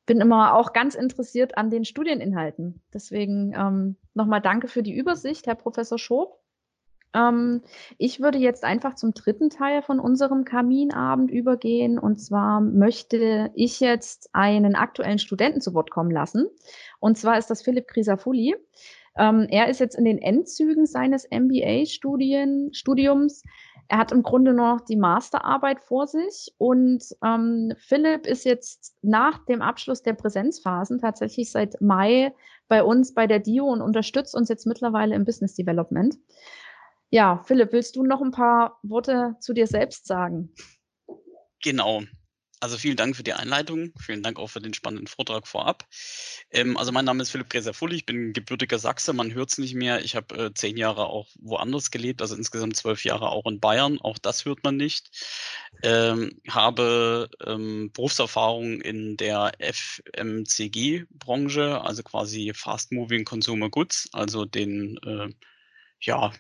bin 0.06 0.22
immer 0.22 0.56
auch 0.56 0.74
ganz 0.74 0.96
interessiert 0.96 1.58
an 1.58 1.70
den 1.70 1.86
Studieninhalten. 1.86 2.82
Deswegen 2.94 3.54
ähm, 3.58 3.96
nochmal 4.14 4.42
danke 4.42 4.68
für 4.68 4.84
die 4.84 4.96
Übersicht, 4.96 5.48
Herr 5.48 5.56
Professor 5.56 5.98
Schob. 5.98 6.40
Ähm, 7.16 7.62
ich 7.98 8.20
würde 8.20 8.38
jetzt 8.38 8.64
einfach 8.64 8.96
zum 8.96 9.14
dritten 9.14 9.50
Teil 9.50 9.82
von 9.82 10.00
unserem 10.00 10.46
Kaminabend 10.46 11.32
übergehen. 11.32 11.98
Und 11.98 12.18
zwar 12.18 12.62
möchte 12.62 13.52
ich 13.56 13.80
jetzt 13.80 14.30
einen 14.34 14.76
aktuellen 14.76 15.20
Studenten 15.20 15.62
zu 15.62 15.74
Wort 15.74 15.90
kommen 15.90 16.12
lassen. 16.12 16.48
Und 17.00 17.18
zwar 17.18 17.38
ist 17.38 17.50
das 17.50 17.62
Philipp 17.62 17.88
Grisafulli. 17.88 18.56
Ähm, 19.18 19.48
er 19.50 19.70
ist 19.70 19.80
jetzt 19.80 19.96
in 19.96 20.04
den 20.04 20.18
Endzügen 20.18 20.86
seines 20.86 21.26
MBA-Studiums. 21.32 23.44
Er 23.88 24.00
hat 24.00 24.12
im 24.12 24.24
Grunde 24.24 24.54
noch 24.54 24.82
die 24.82 24.96
Masterarbeit 24.96 25.80
vor 25.80 26.08
sich 26.08 26.54
und 26.58 27.04
ähm, 27.24 27.74
Philipp 27.78 28.26
ist 28.26 28.44
jetzt 28.44 28.96
nach 29.02 29.46
dem 29.46 29.62
Abschluss 29.62 30.02
der 30.02 30.14
Präsenzphasen 30.14 31.00
tatsächlich 31.00 31.52
seit 31.52 31.80
Mai 31.82 32.34
bei 32.68 32.84
uns 32.84 33.14
bei 33.14 33.28
der 33.28 33.40
DIO 33.40 33.66
und 33.66 33.82
unterstützt 33.82 34.36
uns 34.36 34.50
jetzt 34.50 34.66
mittlerweile 34.66 35.14
im 35.16 35.24
Business 35.24 35.54
Development. 35.54 36.16
Ja, 37.12 37.44
Philipp, 37.46 37.72
willst 37.72 37.96
du 37.96 38.04
noch 38.04 38.22
ein 38.22 38.32
paar 38.32 38.80
Worte 38.82 39.36
zu 39.40 39.54
dir 39.54 39.68
selbst 39.68 40.08
sagen? 40.08 40.54
Genau. 41.64 42.02
Also 42.60 42.78
vielen 42.78 42.96
Dank 42.96 43.16
für 43.16 43.24
die 43.24 43.34
Einleitung. 43.34 43.92
Vielen 44.00 44.24
Dank 44.24 44.40
auch 44.40 44.48
für 44.48 44.62
den 44.62 44.74
spannenden 44.74 45.08
Vortrag 45.08 45.48
vorab. 45.48 45.86
Ähm, 46.52 46.78
also 46.78 46.92
mein 46.92 47.06
Name 47.06 47.22
ist 47.22 47.30
Philipp 47.30 47.50
Gräser-Fulli. 47.50 47.98
Ich 47.98 48.06
bin 48.06 48.34
gebürtiger 48.34 48.80
Sachse. 48.80 49.14
Man 49.14 49.34
hört 49.34 49.52
es 49.52 49.58
nicht 49.58 49.76
mehr. 49.76 50.04
Ich 50.04 50.16
habe 50.16 50.46
äh, 50.46 50.54
zehn 50.54 50.78
Jahre 50.78 51.08
auch 51.08 51.28
woanders 51.40 51.92
gelebt, 51.92 52.22
also 52.22 52.36
insgesamt 52.36 52.78
zwölf 52.78 53.04
Jahre 53.04 53.30
auch 53.30 53.46
in 53.46 53.60
Bayern. 53.60 54.00
Auch 54.00 54.18
das 54.18 54.46
hört 54.46 54.64
man 54.64 54.78
nicht. 54.78 55.10
Ähm, 55.84 56.40
habe 56.50 57.30
ähm, 57.46 57.92
Berufserfahrung 57.92 58.82
in 58.82 59.18
der 59.18 59.52
FMCG-Branche, 59.60 61.82
also 61.82 62.04
quasi 62.04 62.54
Fast 62.56 62.92
Moving 62.92 63.26
Consumer 63.26 63.70
Goods, 63.70 64.10
also 64.14 64.46
den 64.46 64.98
äh, 65.06 65.30
ja, 66.00 66.32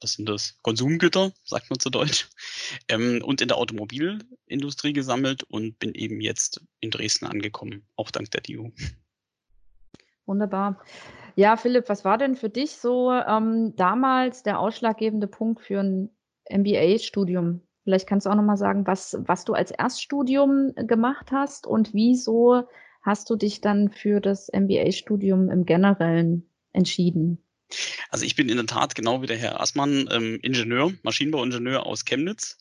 was 0.00 0.12
sind 0.12 0.28
das? 0.28 0.58
Konsumgüter, 0.62 1.32
sagt 1.44 1.70
man 1.70 1.78
zu 1.78 1.90
Deutsch, 1.90 2.28
ähm, 2.88 3.22
und 3.24 3.40
in 3.40 3.48
der 3.48 3.58
Automobilindustrie 3.58 4.92
gesammelt 4.92 5.42
und 5.44 5.78
bin 5.78 5.94
eben 5.94 6.20
jetzt 6.20 6.62
in 6.80 6.90
Dresden 6.90 7.26
angekommen, 7.26 7.86
auch 7.96 8.10
dank 8.10 8.30
der 8.30 8.40
DIU. 8.40 8.70
Wunderbar. 10.26 10.80
Ja, 11.34 11.56
Philipp, 11.56 11.88
was 11.88 12.04
war 12.04 12.18
denn 12.18 12.36
für 12.36 12.50
dich 12.50 12.72
so 12.72 13.10
ähm, 13.10 13.74
damals 13.76 14.42
der 14.42 14.60
ausschlaggebende 14.60 15.26
Punkt 15.26 15.60
für 15.60 15.80
ein 15.80 16.10
MBA-Studium? 16.48 17.62
Vielleicht 17.82 18.06
kannst 18.06 18.26
du 18.26 18.30
auch 18.30 18.34
nochmal 18.34 18.56
sagen, 18.56 18.86
was, 18.86 19.16
was 19.26 19.44
du 19.44 19.54
als 19.54 19.70
Erststudium 19.70 20.72
gemacht 20.76 21.32
hast 21.32 21.66
und 21.66 21.94
wieso 21.94 22.62
hast 23.02 23.30
du 23.30 23.36
dich 23.36 23.60
dann 23.60 23.88
für 23.88 24.20
das 24.20 24.50
MBA-Studium 24.52 25.50
im 25.50 25.64
Generellen 25.64 26.48
entschieden? 26.72 27.42
Also 28.10 28.24
ich 28.24 28.36
bin 28.36 28.48
in 28.48 28.56
der 28.56 28.66
Tat 28.66 28.94
genau 28.94 29.22
wie 29.22 29.26
der 29.26 29.36
Herr 29.36 29.60
Assmann 29.60 30.08
ähm, 30.10 30.38
Ingenieur, 30.42 30.92
Maschinenbauingenieur 31.02 31.86
aus 31.86 32.04
Chemnitz. 32.04 32.58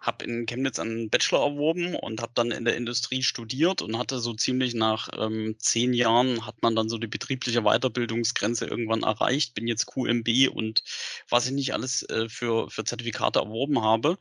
Habe 0.00 0.24
in 0.24 0.46
Chemnitz 0.46 0.78
einen 0.78 1.10
Bachelor 1.10 1.44
erworben 1.44 1.94
und 1.94 2.20
habe 2.20 2.32
dann 2.34 2.50
in 2.50 2.64
der 2.64 2.76
Industrie 2.76 3.22
studiert 3.22 3.82
und 3.82 3.98
hatte 3.98 4.18
so 4.18 4.34
ziemlich 4.34 4.74
nach 4.74 5.08
ähm, 5.16 5.56
zehn 5.58 5.92
Jahren 5.92 6.46
hat 6.46 6.62
man 6.62 6.74
dann 6.74 6.88
so 6.88 6.98
die 6.98 7.06
betriebliche 7.06 7.62
Weiterbildungsgrenze 7.62 8.66
irgendwann 8.66 9.02
erreicht. 9.02 9.54
Bin 9.54 9.68
jetzt 9.68 9.86
QMB 9.86 10.48
und 10.52 10.82
was 11.28 11.46
ich 11.46 11.52
nicht 11.52 11.74
alles 11.74 12.02
äh, 12.08 12.28
für, 12.28 12.70
für 12.70 12.84
Zertifikate 12.84 13.38
erworben 13.38 13.82
habe 13.82 14.18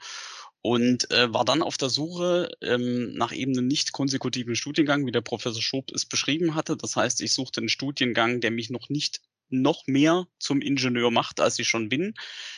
und 0.61 1.09
äh, 1.11 1.33
war 1.33 1.45
dann 1.45 1.61
auf 1.61 1.77
der 1.77 1.89
Suche 1.89 2.49
ähm, 2.61 3.13
nach 3.13 3.31
eben 3.31 3.57
einem 3.57 3.67
nicht 3.67 3.93
konsekutiven 3.93 4.55
Studiengang, 4.55 5.05
wie 5.05 5.11
der 5.11 5.21
Professor 5.21 5.61
Schob 5.61 5.91
es 5.91 6.05
beschrieben 6.05 6.55
hatte. 6.55 6.75
Das 6.75 6.95
heißt, 6.95 7.21
ich 7.21 7.33
suchte 7.33 7.61
einen 7.61 7.69
Studiengang, 7.69 8.41
der 8.41 8.51
mich 8.51 8.69
noch 8.69 8.89
nicht 8.89 9.21
noch 9.49 9.87
mehr 9.87 10.27
zum 10.39 10.61
Ingenieur 10.61 11.11
macht, 11.11 11.39
als 11.39 11.59
ich 11.59 11.67
schon 11.67 11.89
bin, 11.89 12.13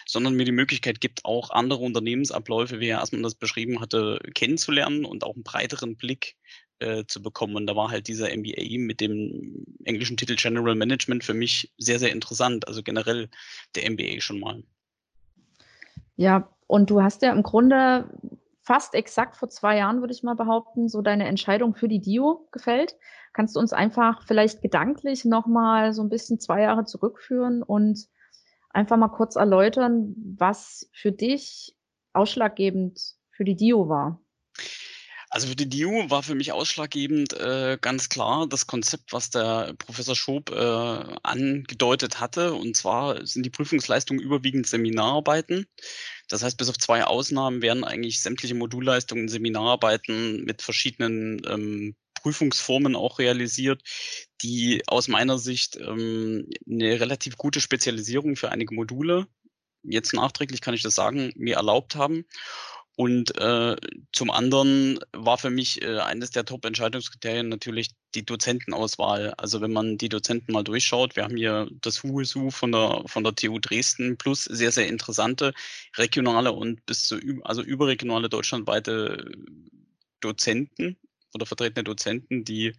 sondern 0.06 0.36
mir 0.36 0.46
die 0.46 0.52
Möglichkeit 0.52 1.02
gibt, 1.02 1.26
auch 1.26 1.52
andere 1.52 1.80
Unternehmensabläufe, 1.80 2.80
wie 2.80 2.90
Herr 2.90 3.00
Erstmann 3.00 3.24
das 3.24 3.36
beschrieben 3.36 3.80
hatte, 3.80 4.20
kennenzulernen 4.34 5.06
und 5.06 5.24
auch 5.24 5.36
einen 5.36 5.44
breiteren 5.44 5.96
Blick 5.96 6.36
äh, 6.80 7.06
zu 7.06 7.22
bekommen. 7.22 7.56
Und 7.56 7.68
da 7.68 7.76
war 7.76 7.90
halt 7.90 8.08
dieser 8.08 8.36
MBA 8.36 8.78
mit 8.80 9.02
dem 9.02 9.66
englischen 9.84 10.18
Titel 10.18 10.36
General 10.36 10.76
Management 10.76 11.24
für 11.24 11.34
mich 11.34 11.72
sehr, 11.78 12.00
sehr 12.00 12.12
interessant. 12.12 12.68
Also 12.68 12.84
generell 12.84 13.30
der 13.76 13.90
MBA 13.90 14.22
schon 14.22 14.40
mal. 14.40 14.64
Ja, 16.16 16.50
und 16.68 16.90
du 16.90 17.02
hast 17.02 17.22
ja 17.22 17.32
im 17.32 17.44
Grunde 17.44 18.10
fast 18.70 18.94
exakt 18.94 19.36
vor 19.36 19.50
zwei 19.50 19.78
Jahren, 19.78 20.02
würde 20.02 20.14
ich 20.14 20.22
mal 20.22 20.36
behaupten, 20.36 20.90
so 20.90 21.02
deine 21.02 21.26
Entscheidung 21.26 21.74
für 21.74 21.88
die 21.88 22.02
DIO 22.02 22.48
gefällt. 22.52 22.96
Kannst 23.34 23.56
du 23.56 23.60
uns 23.60 23.74
einfach 23.74 24.22
vielleicht 24.28 24.62
gedanklich 24.62 25.26
nochmal 25.26 25.92
so 25.92 26.04
ein 26.04 26.10
bisschen 26.10 26.40
zwei 26.40 26.62
Jahre 26.62 26.86
zurückführen 26.86 27.64
und 27.64 28.06
einfach 28.70 28.96
mal 28.96 29.08
kurz 29.08 29.38
erläutern, 29.38 30.14
was 30.38 30.88
für 30.94 31.12
dich 31.12 31.76
ausschlaggebend 32.14 33.16
für 33.32 33.44
die 33.44 33.56
DIO 33.56 33.90
war? 33.90 34.22
Also 35.32 35.48
für 35.48 35.56
die 35.56 35.70
DIU 35.70 36.10
war 36.10 36.24
für 36.24 36.34
mich 36.34 36.52
ausschlaggebend 36.52 37.34
äh, 37.34 37.78
ganz 37.80 38.10
klar 38.10 38.48
das 38.48 38.66
Konzept, 38.66 39.14
was 39.14 39.30
der 39.30 39.76
Professor 39.78 40.16
Schob 40.16 40.50
äh, 40.50 40.56
angedeutet 41.24 42.20
hatte. 42.20 42.54
Und 42.56 42.76
zwar 42.76 43.26
sind 43.28 43.46
die 43.46 43.52
Prüfungsleistungen 43.52 44.24
überwiegend 44.24 44.66
Seminararbeiten. 44.66 45.68
Das 46.30 46.44
heißt, 46.44 46.58
bis 46.58 46.70
auf 46.70 46.80
zwei 46.80 47.04
Ausnahmen 47.04 47.62
werden 47.62 47.84
eigentlich 47.84 48.22
sämtliche 48.22 48.56
Modulleistungen 48.56 49.30
Seminararbeiten 49.30 50.44
mit 50.46 50.64
verschiedenen 50.64 51.42
ähm, 51.48 51.96
Prüfungsformen 52.16 52.96
auch 52.96 53.20
realisiert, 53.20 53.84
die 54.42 54.82
aus 54.88 55.08
meiner 55.08 55.38
Sicht 55.38 55.78
ähm, 55.78 56.50
eine 56.68 57.00
relativ 57.00 57.38
gute 57.38 57.62
Spezialisierung 57.62 58.36
für 58.36 58.50
einige 58.50 58.74
Module, 58.74 59.28
jetzt 59.84 60.14
nachträglich 60.14 60.62
kann 60.62 60.74
ich 60.74 60.84
das 60.84 60.96
sagen, 60.96 61.32
mir 61.36 61.56
erlaubt 61.56 61.96
haben. 61.96 62.26
Und 63.00 63.38
äh, 63.38 63.78
zum 64.12 64.30
anderen 64.30 65.00
war 65.14 65.38
für 65.38 65.50
mich 65.50 65.82
äh, 65.82 66.00
eines 66.00 66.32
der 66.32 66.44
Top-Entscheidungskriterien 66.44 67.48
natürlich 67.48 67.92
die 68.14 68.26
Dozentenauswahl. 68.26 69.34
Also 69.38 69.62
wenn 69.62 69.72
man 69.72 69.98
die 69.98 70.10
Dozenten 70.10 70.52
mal 70.52 70.66
durchschaut, 70.66 71.16
wir 71.16 71.24
haben 71.24 71.38
hier 71.38 71.70
das 71.80 72.04
Who 72.04 72.50
von 72.50 72.74
der, 72.74 73.04
von 73.06 73.24
der 73.24 73.36
TU 73.36 73.58
Dresden 73.58 74.18
plus 74.18 74.44
sehr, 74.44 74.74
sehr 74.74 74.90
interessante 74.90 75.54
regionale 75.96 76.52
und 76.52 76.86
bis 76.86 77.06
zu 77.06 77.22
also 77.46 77.62
überregionale 77.62 78.28
deutschlandweite 78.28 79.32
Dozenten 80.20 80.98
oder 81.34 81.46
vertretene 81.46 81.86
Dozenten, 81.86 82.44
die 82.44 82.74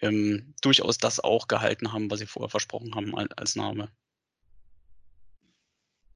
ähm, 0.00 0.54
durchaus 0.62 0.96
das 0.96 1.20
auch 1.20 1.48
gehalten 1.48 1.92
haben, 1.92 2.10
was 2.10 2.20
sie 2.20 2.26
vorher 2.26 2.48
versprochen 2.48 2.94
haben 2.94 3.14
als 3.14 3.56
Name. 3.56 3.90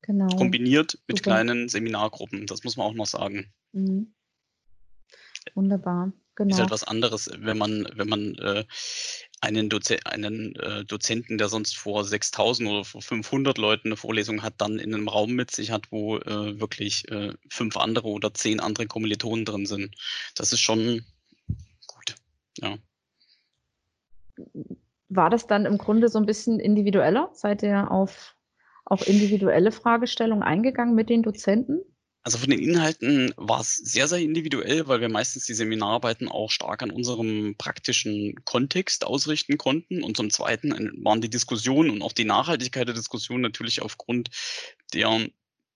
Genau. 0.06 0.26
Kombiniert 0.36 0.98
mit 1.06 1.18
Super. 1.18 1.30
kleinen 1.30 1.70
Seminargruppen, 1.70 2.46
das 2.46 2.62
muss 2.62 2.76
man 2.76 2.86
auch 2.86 2.92
noch 2.92 3.06
sagen. 3.06 3.50
Mhm. 3.72 4.12
Wunderbar, 5.54 6.12
genau. 6.34 6.54
Ist 6.54 6.62
etwas 6.62 6.84
anderes, 6.84 7.30
wenn 7.38 7.56
man, 7.56 7.88
wenn 7.94 8.08
man 8.08 8.34
äh, 8.34 8.64
einen, 9.40 9.70
Doze 9.70 9.96
einen 10.04 10.56
äh, 10.56 10.84
Dozenten, 10.84 11.38
der 11.38 11.48
sonst 11.48 11.78
vor 11.78 12.04
6000 12.04 12.68
oder 12.68 12.84
vor 12.84 13.00
500 13.00 13.56
Leuten 13.56 13.88
eine 13.88 13.96
Vorlesung 13.96 14.42
hat, 14.42 14.54
dann 14.58 14.78
in 14.78 14.94
einem 14.94 15.08
Raum 15.08 15.32
mit 15.32 15.50
sich 15.50 15.70
hat, 15.70 15.90
wo 15.90 16.18
äh, 16.18 16.60
wirklich 16.60 17.10
äh, 17.10 17.32
fünf 17.48 17.78
andere 17.78 18.08
oder 18.08 18.34
zehn 18.34 18.60
andere 18.60 18.86
Kommilitonen 18.86 19.46
drin 19.46 19.64
sind. 19.64 19.96
Das 20.34 20.52
ist 20.52 20.60
schon 20.60 21.02
gut, 21.86 22.14
ja. 22.58 22.76
War 25.08 25.30
das 25.30 25.46
dann 25.46 25.64
im 25.64 25.78
Grunde 25.78 26.10
so 26.10 26.18
ein 26.18 26.26
bisschen 26.26 26.60
individueller? 26.60 27.30
Seid 27.32 27.62
ihr 27.62 27.90
auf 27.90 28.34
auch 28.84 29.02
individuelle 29.02 29.72
Fragestellungen 29.72 30.42
eingegangen 30.42 30.94
mit 30.94 31.08
den 31.08 31.22
Dozenten? 31.22 31.80
Also 32.26 32.38
von 32.38 32.48
den 32.48 32.58
Inhalten 32.58 33.34
war 33.36 33.60
es 33.60 33.74
sehr, 33.74 34.08
sehr 34.08 34.20
individuell, 34.20 34.88
weil 34.88 35.02
wir 35.02 35.10
meistens 35.10 35.44
die 35.44 35.52
Seminararbeiten 35.52 36.26
auch 36.26 36.50
stark 36.50 36.82
an 36.82 36.90
unserem 36.90 37.54
praktischen 37.58 38.34
Kontext 38.46 39.06
ausrichten 39.06 39.58
konnten. 39.58 40.02
Und 40.02 40.16
zum 40.16 40.30
Zweiten 40.30 40.72
waren 41.04 41.20
die 41.20 41.28
Diskussionen 41.28 41.90
und 41.90 42.00
auch 42.00 42.14
die 42.14 42.24
Nachhaltigkeit 42.24 42.88
der 42.88 42.94
Diskussion 42.94 43.42
natürlich 43.42 43.82
aufgrund 43.82 44.30
der, 44.94 45.28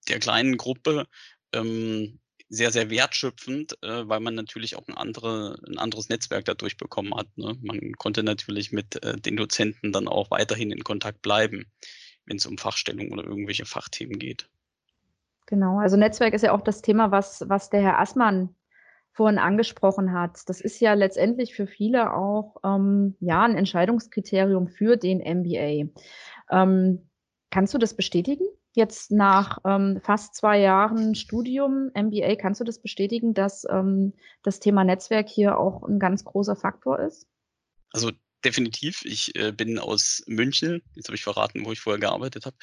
der 0.08 0.18
kleinen 0.20 0.56
Gruppe 0.56 1.06
ähm, 1.52 2.18
sehr, 2.48 2.72
sehr 2.72 2.88
wertschöpfend, 2.88 3.76
äh, 3.82 4.08
weil 4.08 4.20
man 4.20 4.34
natürlich 4.34 4.76
auch 4.76 4.88
ein, 4.88 4.96
andere, 4.96 5.58
ein 5.68 5.76
anderes 5.76 6.08
Netzwerk 6.08 6.46
dadurch 6.46 6.78
bekommen 6.78 7.14
hat. 7.14 7.28
Ne? 7.36 7.58
Man 7.60 7.92
konnte 7.92 8.22
natürlich 8.22 8.72
mit 8.72 9.02
äh, 9.04 9.20
den 9.20 9.36
Dozenten 9.36 9.92
dann 9.92 10.08
auch 10.08 10.30
weiterhin 10.30 10.70
in 10.70 10.82
Kontakt 10.82 11.20
bleiben, 11.20 11.66
wenn 12.28 12.36
es 12.36 12.46
um 12.46 12.58
Fachstellung 12.58 13.10
oder 13.10 13.24
irgendwelche 13.24 13.64
Fachthemen 13.64 14.18
geht. 14.18 14.48
Genau, 15.46 15.78
also 15.78 15.96
Netzwerk 15.96 16.34
ist 16.34 16.42
ja 16.42 16.52
auch 16.52 16.60
das 16.60 16.82
Thema, 16.82 17.10
was, 17.10 17.44
was 17.48 17.70
der 17.70 17.80
Herr 17.80 17.98
Assmann 17.98 18.54
vorhin 19.12 19.38
angesprochen 19.38 20.12
hat. 20.12 20.48
Das 20.48 20.60
ist 20.60 20.78
ja 20.78 20.94
letztendlich 20.94 21.54
für 21.54 21.66
viele 21.66 22.14
auch 22.14 22.56
ähm, 22.64 23.16
ja, 23.20 23.42
ein 23.42 23.56
Entscheidungskriterium 23.56 24.68
für 24.68 24.96
den 24.96 25.18
MBA. 25.18 25.90
Ähm, 26.50 27.08
kannst 27.50 27.74
du 27.74 27.78
das 27.78 27.94
bestätigen? 27.94 28.44
Jetzt 28.74 29.10
nach 29.10 29.58
ähm, 29.64 30.00
fast 30.02 30.34
zwei 30.34 30.60
Jahren 30.60 31.14
Studium 31.14 31.90
MBA, 31.96 32.36
kannst 32.36 32.60
du 32.60 32.64
das 32.64 32.80
bestätigen, 32.80 33.34
dass 33.34 33.66
ähm, 33.68 34.12
das 34.42 34.60
Thema 34.60 34.84
Netzwerk 34.84 35.28
hier 35.28 35.58
auch 35.58 35.82
ein 35.82 35.98
ganz 35.98 36.24
großer 36.24 36.54
Faktor 36.54 37.00
ist? 37.00 37.26
Also 37.92 38.12
definitiv. 38.44 39.04
Ich 39.04 39.34
äh, 39.36 39.52
bin 39.52 39.78
aus 39.78 40.22
München, 40.26 40.82
jetzt 40.94 41.08
habe 41.08 41.16
ich 41.16 41.22
verraten, 41.22 41.64
wo 41.64 41.72
ich 41.72 41.80
vorher 41.80 42.00
gearbeitet 42.00 42.46
habe, 42.46 42.56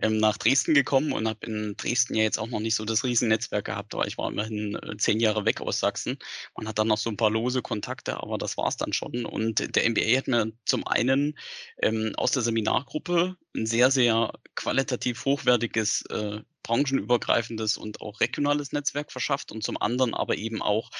ähm, 0.00 0.18
nach 0.18 0.36
Dresden 0.36 0.74
gekommen 0.74 1.12
und 1.12 1.28
habe 1.28 1.46
in 1.46 1.76
Dresden 1.76 2.14
ja 2.14 2.22
jetzt 2.22 2.38
auch 2.38 2.48
noch 2.48 2.60
nicht 2.60 2.74
so 2.74 2.84
das 2.84 3.04
Riesennetzwerk 3.04 3.64
gehabt, 3.64 3.94
weil 3.94 4.08
ich 4.08 4.18
war 4.18 4.30
immerhin 4.30 4.76
äh, 4.76 4.96
zehn 4.96 5.20
Jahre 5.20 5.44
weg 5.44 5.60
aus 5.60 5.80
Sachsen. 5.80 6.18
Man 6.56 6.68
hat 6.68 6.78
dann 6.78 6.88
noch 6.88 6.98
so 6.98 7.10
ein 7.10 7.16
paar 7.16 7.30
lose 7.30 7.62
Kontakte, 7.62 8.16
aber 8.22 8.38
das 8.38 8.56
war 8.56 8.68
es 8.68 8.76
dann 8.76 8.92
schon. 8.92 9.24
Und 9.24 9.74
der 9.76 9.88
MBA 9.88 10.16
hat 10.18 10.28
mir 10.28 10.52
zum 10.64 10.86
einen 10.86 11.38
ähm, 11.82 12.12
aus 12.16 12.32
der 12.32 12.42
Seminargruppe 12.42 13.36
ein 13.54 13.66
sehr, 13.66 13.90
sehr 13.90 14.32
qualitativ 14.54 15.24
hochwertiges 15.24 16.02
äh, 16.10 16.40
branchenübergreifendes 16.62 17.76
und 17.76 18.00
auch 18.00 18.20
regionales 18.20 18.72
Netzwerk 18.72 19.12
verschafft 19.12 19.52
und 19.52 19.62
zum 19.62 19.80
anderen 19.80 20.14
aber 20.14 20.36
eben 20.36 20.62
auch 20.62 20.90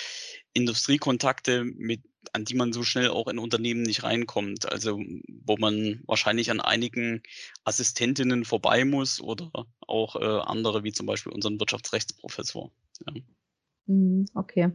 Industriekontakte, 0.55 1.65
mit, 1.65 2.03
an 2.33 2.45
die 2.45 2.55
man 2.55 2.73
so 2.73 2.83
schnell 2.83 3.09
auch 3.09 3.29
in 3.29 3.39
Unternehmen 3.39 3.83
nicht 3.83 4.03
reinkommt. 4.03 4.71
Also 4.71 5.01
wo 5.29 5.57
man 5.57 6.03
wahrscheinlich 6.07 6.51
an 6.51 6.61
einigen 6.61 7.23
Assistentinnen 7.65 8.45
vorbei 8.45 8.85
muss 8.85 9.21
oder 9.21 9.51
auch 9.81 10.17
äh, 10.17 10.25
andere, 10.25 10.85
wie 10.85 10.93
zum 10.93 11.07
Beispiel 11.07 11.33
unseren 11.33 11.59
Wirtschaftsrechtsprofessor. 11.59 12.71
Ja. 13.07 13.15
Mhm, 13.87 14.27
okay. 14.35 14.71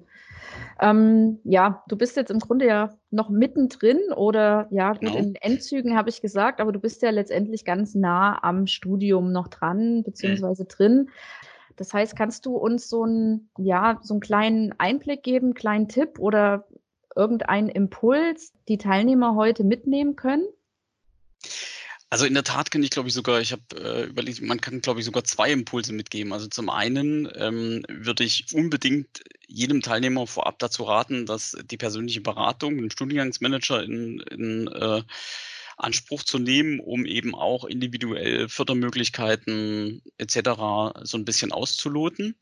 Ähm, 0.79 1.39
ja, 1.43 1.83
du 1.87 1.97
bist 1.97 2.15
jetzt 2.17 2.31
im 2.31 2.39
Grunde 2.39 2.67
ja 2.67 2.95
noch 3.09 3.29
mittendrin 3.29 3.99
oder 4.15 4.67
ja, 4.71 4.91
gut, 4.91 5.01
genau. 5.01 5.17
in 5.17 5.35
Endzügen 5.35 5.95
habe 5.95 6.09
ich 6.09 6.21
gesagt, 6.21 6.61
aber 6.61 6.71
du 6.71 6.79
bist 6.79 7.01
ja 7.01 7.09
letztendlich 7.09 7.65
ganz 7.65 7.95
nah 7.95 8.43
am 8.43 8.67
Studium 8.67 9.31
noch 9.31 9.47
dran, 9.47 10.03
beziehungsweise 10.03 10.63
mhm. 10.63 10.67
drin. 10.67 11.09
Das 11.77 11.93
heißt, 11.93 12.15
kannst 12.15 12.45
du 12.45 12.57
uns 12.57 12.89
so 12.89 13.03
einen, 13.03 13.49
ja, 13.57 13.99
so 14.01 14.15
einen 14.15 14.21
kleinen 14.21 14.73
Einblick 14.79 15.23
geben, 15.23 15.53
kleinen 15.53 15.87
Tipp 15.87 16.19
oder 16.19 16.67
irgendeinen 17.15 17.69
Impuls, 17.69 18.53
die 18.67 18.77
Teilnehmer 18.77 19.35
heute 19.35 19.63
mitnehmen 19.63 20.15
können? 20.15 20.45
Also 22.09 22.25
in 22.25 22.33
der 22.33 22.45
Tat 22.45 22.71
kann 22.71 22.83
ich, 22.83 22.89
glaube 22.89 23.09
ich, 23.09 23.13
sogar, 23.13 23.41
ich 23.41 23.51
habe 23.51 23.63
äh, 23.75 24.05
überlegt, 24.05 24.41
man 24.41 24.61
kann, 24.61 24.79
glaube 24.79 24.99
ich, 25.01 25.05
sogar 25.05 25.25
zwei 25.25 25.51
Impulse 25.51 25.91
mitgeben. 25.91 26.31
Also 26.31 26.47
zum 26.47 26.69
einen 26.69 27.29
ähm, 27.35 27.83
würde 27.89 28.23
ich 28.23 28.45
unbedingt 28.53 29.23
jedem 29.47 29.81
Teilnehmer 29.81 30.25
vorab 30.25 30.57
dazu 30.59 30.83
raten, 30.83 31.25
dass 31.25 31.57
die 31.65 31.77
persönliche 31.77 32.21
Beratung, 32.21 32.77
den 32.77 32.91
Studiengangsmanager 32.91 33.83
in, 33.83 34.21
in 34.21 34.67
äh, 34.67 35.03
Anspruch 35.75 36.23
zu 36.23 36.39
nehmen, 36.39 36.79
um 36.79 37.05
eben 37.05 37.35
auch 37.35 37.65
individuell 37.65 38.47
Fördermöglichkeiten 38.47 40.01
etc. 40.17 40.37
so 41.03 41.17
ein 41.17 41.25
bisschen 41.25 41.51
auszuloten 41.51 42.35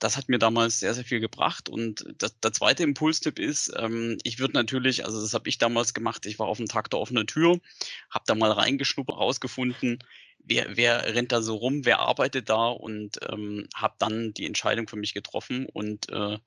das 0.00 0.16
hat 0.16 0.28
mir 0.28 0.38
damals 0.38 0.80
sehr, 0.80 0.94
sehr 0.94 1.04
viel 1.04 1.20
gebracht. 1.20 1.68
Und 1.68 2.04
das, 2.18 2.40
der 2.40 2.52
zweite 2.52 2.82
Impulstipp 2.82 3.38
ist, 3.38 3.72
ähm, 3.76 4.18
ich 4.24 4.38
würde 4.38 4.54
natürlich, 4.54 5.04
also 5.04 5.20
das 5.20 5.34
habe 5.34 5.48
ich 5.48 5.58
damals 5.58 5.94
gemacht, 5.94 6.26
ich 6.26 6.38
war 6.38 6.48
auf 6.48 6.56
dem 6.56 6.66
Tag 6.66 6.90
der 6.90 6.98
offenen 6.98 7.26
Tür, 7.26 7.60
habe 8.08 8.24
da 8.26 8.34
mal 8.34 8.50
reingeschnuppert, 8.50 9.16
rausgefunden, 9.16 9.98
wer, 10.38 10.76
wer 10.76 11.14
rennt 11.14 11.32
da 11.32 11.42
so 11.42 11.54
rum, 11.54 11.84
wer 11.84 12.00
arbeitet 12.00 12.48
da 12.48 12.68
und 12.68 13.20
ähm, 13.28 13.68
habe 13.74 13.94
dann 13.98 14.32
die 14.32 14.46
Entscheidung 14.46 14.88
für 14.88 14.96
mich 14.96 15.12
getroffen. 15.12 15.66
Und 15.66 16.08
äh, 16.08 16.38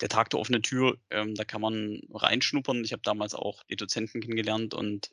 der 0.00 0.08
Tag 0.10 0.28
der 0.30 0.38
offenen 0.38 0.62
Tür, 0.62 0.98
ähm, 1.10 1.34
da 1.34 1.44
kann 1.44 1.62
man 1.62 2.02
reinschnuppern. 2.12 2.84
Ich 2.84 2.92
habe 2.92 3.02
damals 3.02 3.34
auch 3.34 3.64
die 3.64 3.76
Dozenten 3.76 4.20
kennengelernt 4.20 4.74
und 4.74 5.10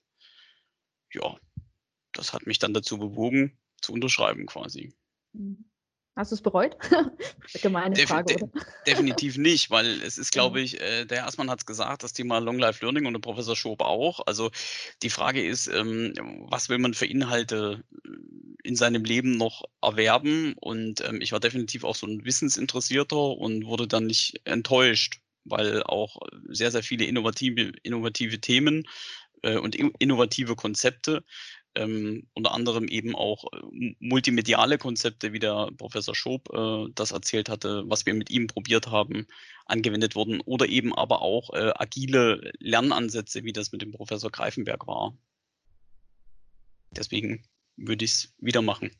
ja, 1.13 1.37
das 2.11 2.33
hat 2.33 2.45
mich 2.47 2.59
dann 2.59 2.73
dazu 2.73 2.97
bewogen, 2.97 3.57
zu 3.81 3.93
unterschreiben 3.93 4.45
quasi. 4.45 4.93
Mhm. 5.31 5.63
Hast 6.17 6.31
du 6.31 6.35
es 6.35 6.41
bereut? 6.41 6.75
Gemeine 7.61 7.93
Def 7.93 8.09
Frage, 8.09 8.35
de 8.35 8.43
oder? 8.43 8.65
Definitiv 8.87 9.37
nicht, 9.37 9.69
weil 9.69 10.01
es 10.01 10.17
ist, 10.17 10.31
glaube 10.31 10.59
ich, 10.61 10.81
äh, 10.81 11.05
der 11.05 11.19
Erstmann 11.19 11.51
hat 11.51 11.59
es 11.59 11.67
gesagt, 11.67 12.01
das 12.01 12.11
Thema 12.11 12.39
Long 12.39 12.57
Life 12.57 12.83
Learning 12.83 13.05
und 13.05 13.13
der 13.13 13.19
Professor 13.19 13.55
Schob 13.55 13.83
auch. 13.83 14.21
Also 14.25 14.49
die 15.03 15.11
Frage 15.11 15.45
ist, 15.45 15.67
ähm, 15.67 16.13
was 16.49 16.69
will 16.69 16.79
man 16.79 16.95
für 16.95 17.05
Inhalte 17.05 17.83
äh, 18.03 18.09
in 18.63 18.75
seinem 18.75 19.03
Leben 19.03 19.37
noch 19.37 19.63
erwerben? 19.83 20.55
Und 20.59 21.07
ähm, 21.07 21.21
ich 21.21 21.33
war 21.33 21.39
definitiv 21.39 21.83
auch 21.83 21.95
so 21.95 22.07
ein 22.07 22.25
Wissensinteressierter 22.25 23.15
und 23.15 23.67
wurde 23.67 23.87
dann 23.87 24.07
nicht 24.07 24.41
enttäuscht, 24.43 25.19
weil 25.43 25.83
auch 25.83 26.17
sehr, 26.47 26.71
sehr 26.71 26.81
viele 26.81 27.05
innovative, 27.05 27.73
innovative 27.83 28.41
Themen 28.41 28.87
äh, 29.43 29.57
und 29.57 29.75
innovative 29.75 30.55
Konzepte 30.55 31.23
ähm, 31.77 32.27
unter 32.33 32.53
anderem 32.53 32.87
eben 32.87 33.15
auch 33.15 33.45
äh, 33.53 33.95
multimediale 33.99 34.77
Konzepte, 34.77 35.33
wie 35.33 35.39
der 35.39 35.69
Professor 35.77 36.15
Schob 36.15 36.49
äh, 36.53 36.91
das 36.95 37.11
erzählt 37.11 37.49
hatte, 37.49 37.83
was 37.87 38.05
wir 38.05 38.13
mit 38.13 38.29
ihm 38.29 38.47
probiert 38.47 38.87
haben, 38.87 39.27
angewendet 39.65 40.15
wurden 40.15 40.41
oder 40.41 40.67
eben 40.67 40.93
aber 40.93 41.21
auch 41.21 41.53
äh, 41.53 41.71
agile 41.75 42.51
Lernansätze, 42.59 43.43
wie 43.43 43.53
das 43.53 43.71
mit 43.71 43.81
dem 43.81 43.91
Professor 43.91 44.31
Greifenberg 44.31 44.87
war. 44.87 45.15
Deswegen 46.91 47.43
würde 47.75 48.05
ich 48.05 48.11
es 48.11 48.33
wieder 48.39 48.61
machen. 48.61 48.91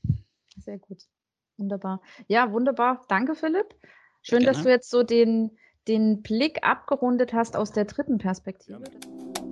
Sehr 0.58 0.78
gut. 0.78 1.04
Wunderbar. 1.58 2.02
Ja, 2.28 2.52
wunderbar. 2.52 3.04
Danke, 3.10 3.36
Philipp. 3.36 3.74
Schön, 4.22 4.44
dass 4.44 4.62
du 4.62 4.70
jetzt 4.70 4.90
so 4.90 5.04
den, 5.04 5.58
den 5.88 6.22
Blick 6.22 6.63
abgerundet 6.63 7.34
hast 7.34 7.56
aus 7.56 7.72
der 7.72 7.86
dritten 7.86 8.18
Perspektive. 8.18 8.84
Ja. 8.84 9.47